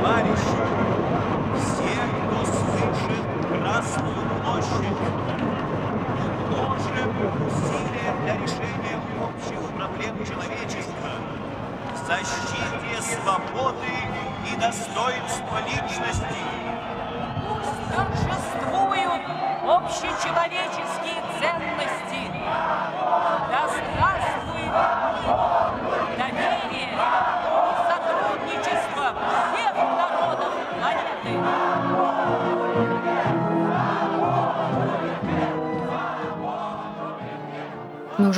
Товарищи, 0.00 0.61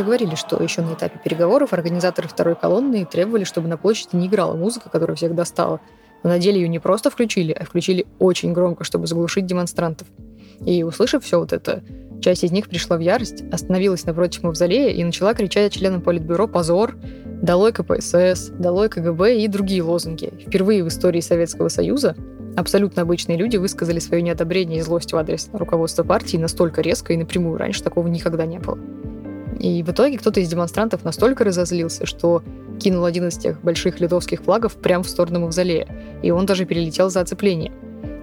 говорили, 0.04 0.34
что 0.34 0.62
еще 0.62 0.82
на 0.82 0.94
этапе 0.94 1.18
переговоров 1.22 1.72
организаторы 1.72 2.28
второй 2.28 2.54
колонны 2.54 3.04
требовали, 3.04 3.44
чтобы 3.44 3.68
на 3.68 3.76
площади 3.76 4.14
не 4.14 4.28
играла 4.28 4.54
музыка, 4.54 4.90
которая 4.90 5.16
всех 5.16 5.34
достала. 5.34 5.80
Но 6.22 6.30
на 6.30 6.38
деле 6.38 6.60
ее 6.60 6.68
не 6.68 6.78
просто 6.78 7.10
включили, 7.10 7.52
а 7.52 7.64
включили 7.64 8.06
очень 8.18 8.52
громко, 8.52 8.84
чтобы 8.84 9.06
заглушить 9.06 9.46
демонстрантов. 9.46 10.06
И 10.64 10.82
услышав 10.84 11.24
все 11.24 11.38
вот 11.38 11.52
это, 11.52 11.82
Часть 12.24 12.42
из 12.42 12.52
них 12.52 12.70
пришла 12.70 12.96
в 12.96 13.00
ярость, 13.00 13.44
остановилась 13.52 14.06
напротив 14.06 14.44
мавзолея 14.44 14.88
и 14.88 15.04
начала 15.04 15.34
кричать 15.34 15.74
членам 15.74 16.00
Политбюро 16.00 16.48
«Позор!», 16.48 16.96
«Долой 17.42 17.70
КПСС!», 17.70 18.48
«Долой 18.58 18.88
КГБ» 18.88 19.42
и 19.42 19.46
другие 19.46 19.82
лозунги. 19.82 20.32
Впервые 20.46 20.82
в 20.82 20.88
истории 20.88 21.20
Советского 21.20 21.68
Союза 21.68 22.16
абсолютно 22.56 23.02
обычные 23.02 23.36
люди 23.36 23.58
высказали 23.58 23.98
свое 23.98 24.22
неодобрение 24.22 24.78
и 24.78 24.82
злость 24.82 25.12
в 25.12 25.16
адрес 25.18 25.50
руководства 25.52 26.02
партии 26.02 26.38
настолько 26.38 26.80
резко 26.80 27.12
и 27.12 27.18
напрямую. 27.18 27.58
Раньше 27.58 27.82
такого 27.82 28.08
никогда 28.08 28.46
не 28.46 28.58
было. 28.58 28.78
И 29.64 29.82
в 29.82 29.90
итоге 29.90 30.18
кто-то 30.18 30.40
из 30.40 30.50
демонстрантов 30.50 31.04
настолько 31.04 31.42
разозлился, 31.42 32.04
что 32.04 32.42
кинул 32.78 33.06
один 33.06 33.28
из 33.28 33.38
тех 33.38 33.62
больших 33.62 33.98
литовских 33.98 34.42
флагов 34.42 34.76
прямо 34.76 35.02
в 35.02 35.08
сторону 35.08 35.40
мавзолея, 35.40 35.88
и 36.22 36.30
он 36.30 36.44
даже 36.44 36.66
перелетел 36.66 37.08
за 37.08 37.22
оцепление. 37.22 37.72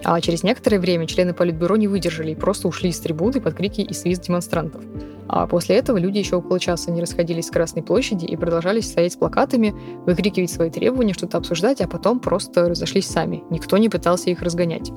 А 0.04 0.22
через 0.22 0.44
некоторое 0.44 0.80
время 0.80 1.08
члены 1.08 1.34
Политбюро 1.34 1.78
не 1.78 1.88
выдержали 1.88 2.34
и 2.34 2.36
просто 2.36 2.68
ушли 2.68 2.92
с 2.92 3.00
трибуны 3.00 3.42
под 3.42 3.56
крики 3.56 3.82
и 3.82 3.92
свист 3.92 4.28
демонстрантов. 4.28 4.84
А 5.28 5.48
после 5.48 5.78
этого 5.78 5.98
люди 5.98 6.20
еще 6.20 6.36
около 6.36 6.60
часа 6.60 6.92
не 6.92 7.02
расходились 7.02 7.48
с 7.48 7.52
Красной 7.52 7.82
площади 7.82 8.26
и 8.26 8.36
продолжали 8.36 8.80
стоять 8.80 9.14
с 9.14 9.16
плакатами, 9.16 9.74
выкрикивать 10.06 10.52
свои 10.52 10.70
требования, 10.70 11.16
что-то 11.16 11.39
обсуждать, 11.39 11.82
а 11.82 11.88
потом 11.88 12.20
просто 12.20 12.70
разошлись 12.70 13.08
сами. 13.08 13.44
Никто 13.50 13.80
не 13.80 13.89
пытался 13.89 14.30
их 14.30 14.44
разгонять. 14.44 14.92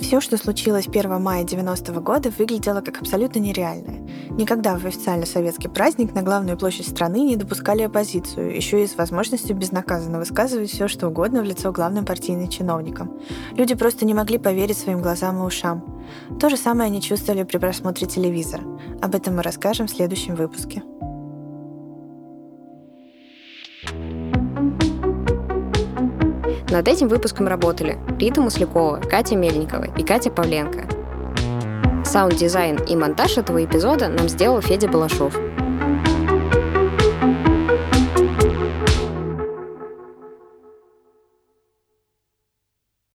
Все, 0.00 0.20
что 0.20 0.36
случилось 0.36 0.86
1 0.86 1.20
мая 1.20 1.44
90 1.44 1.92
-го 1.92 2.00
года, 2.00 2.30
выглядело 2.38 2.80
как 2.80 3.00
абсолютно 3.00 3.38
нереальное. 3.38 4.06
Никогда 4.30 4.76
в 4.76 4.84
официальный 4.84 5.26
советский 5.26 5.68
праздник 5.68 6.14
на 6.14 6.22
главную 6.22 6.58
площадь 6.58 6.88
страны 6.88 7.20
не 7.22 7.36
допускали 7.36 7.82
оппозицию, 7.82 8.54
еще 8.54 8.84
и 8.84 8.86
с 8.86 8.96
возможностью 8.96 9.56
безнаказанно 9.56 10.18
высказывать 10.18 10.70
все, 10.70 10.88
что 10.88 11.08
угодно 11.08 11.40
в 11.40 11.44
лицо 11.44 11.72
главным 11.72 12.04
партийным 12.04 12.48
чиновникам. 12.48 13.18
Люди 13.56 13.74
просто 13.74 14.04
не 14.04 14.14
могли 14.14 14.38
поверить 14.38 14.78
своим 14.78 15.00
глазам 15.00 15.38
и 15.38 15.46
ушам. 15.46 16.04
То 16.38 16.50
же 16.50 16.56
самое 16.56 16.88
они 16.88 17.00
чувствовали 17.00 17.44
при 17.44 17.58
просмотре 17.58 18.06
телевизора. 18.06 18.64
Об 19.00 19.14
этом 19.14 19.36
мы 19.36 19.42
расскажем 19.42 19.86
в 19.86 19.90
следующем 19.90 20.34
выпуске. 20.34 20.82
Над 26.70 26.88
этим 26.88 27.06
выпуском 27.06 27.46
работали 27.46 27.96
Рита 28.18 28.40
Маслякова, 28.40 29.00
Катя 29.00 29.36
Мельникова 29.36 29.84
и 29.84 30.02
Катя 30.02 30.30
Павленко. 30.30 30.88
Саунд-дизайн 32.04 32.76
и 32.88 32.96
монтаж 32.96 33.38
этого 33.38 33.64
эпизода 33.64 34.08
нам 34.08 34.28
сделал 34.28 34.60
Федя 34.60 34.88
Балашов. 34.88 35.36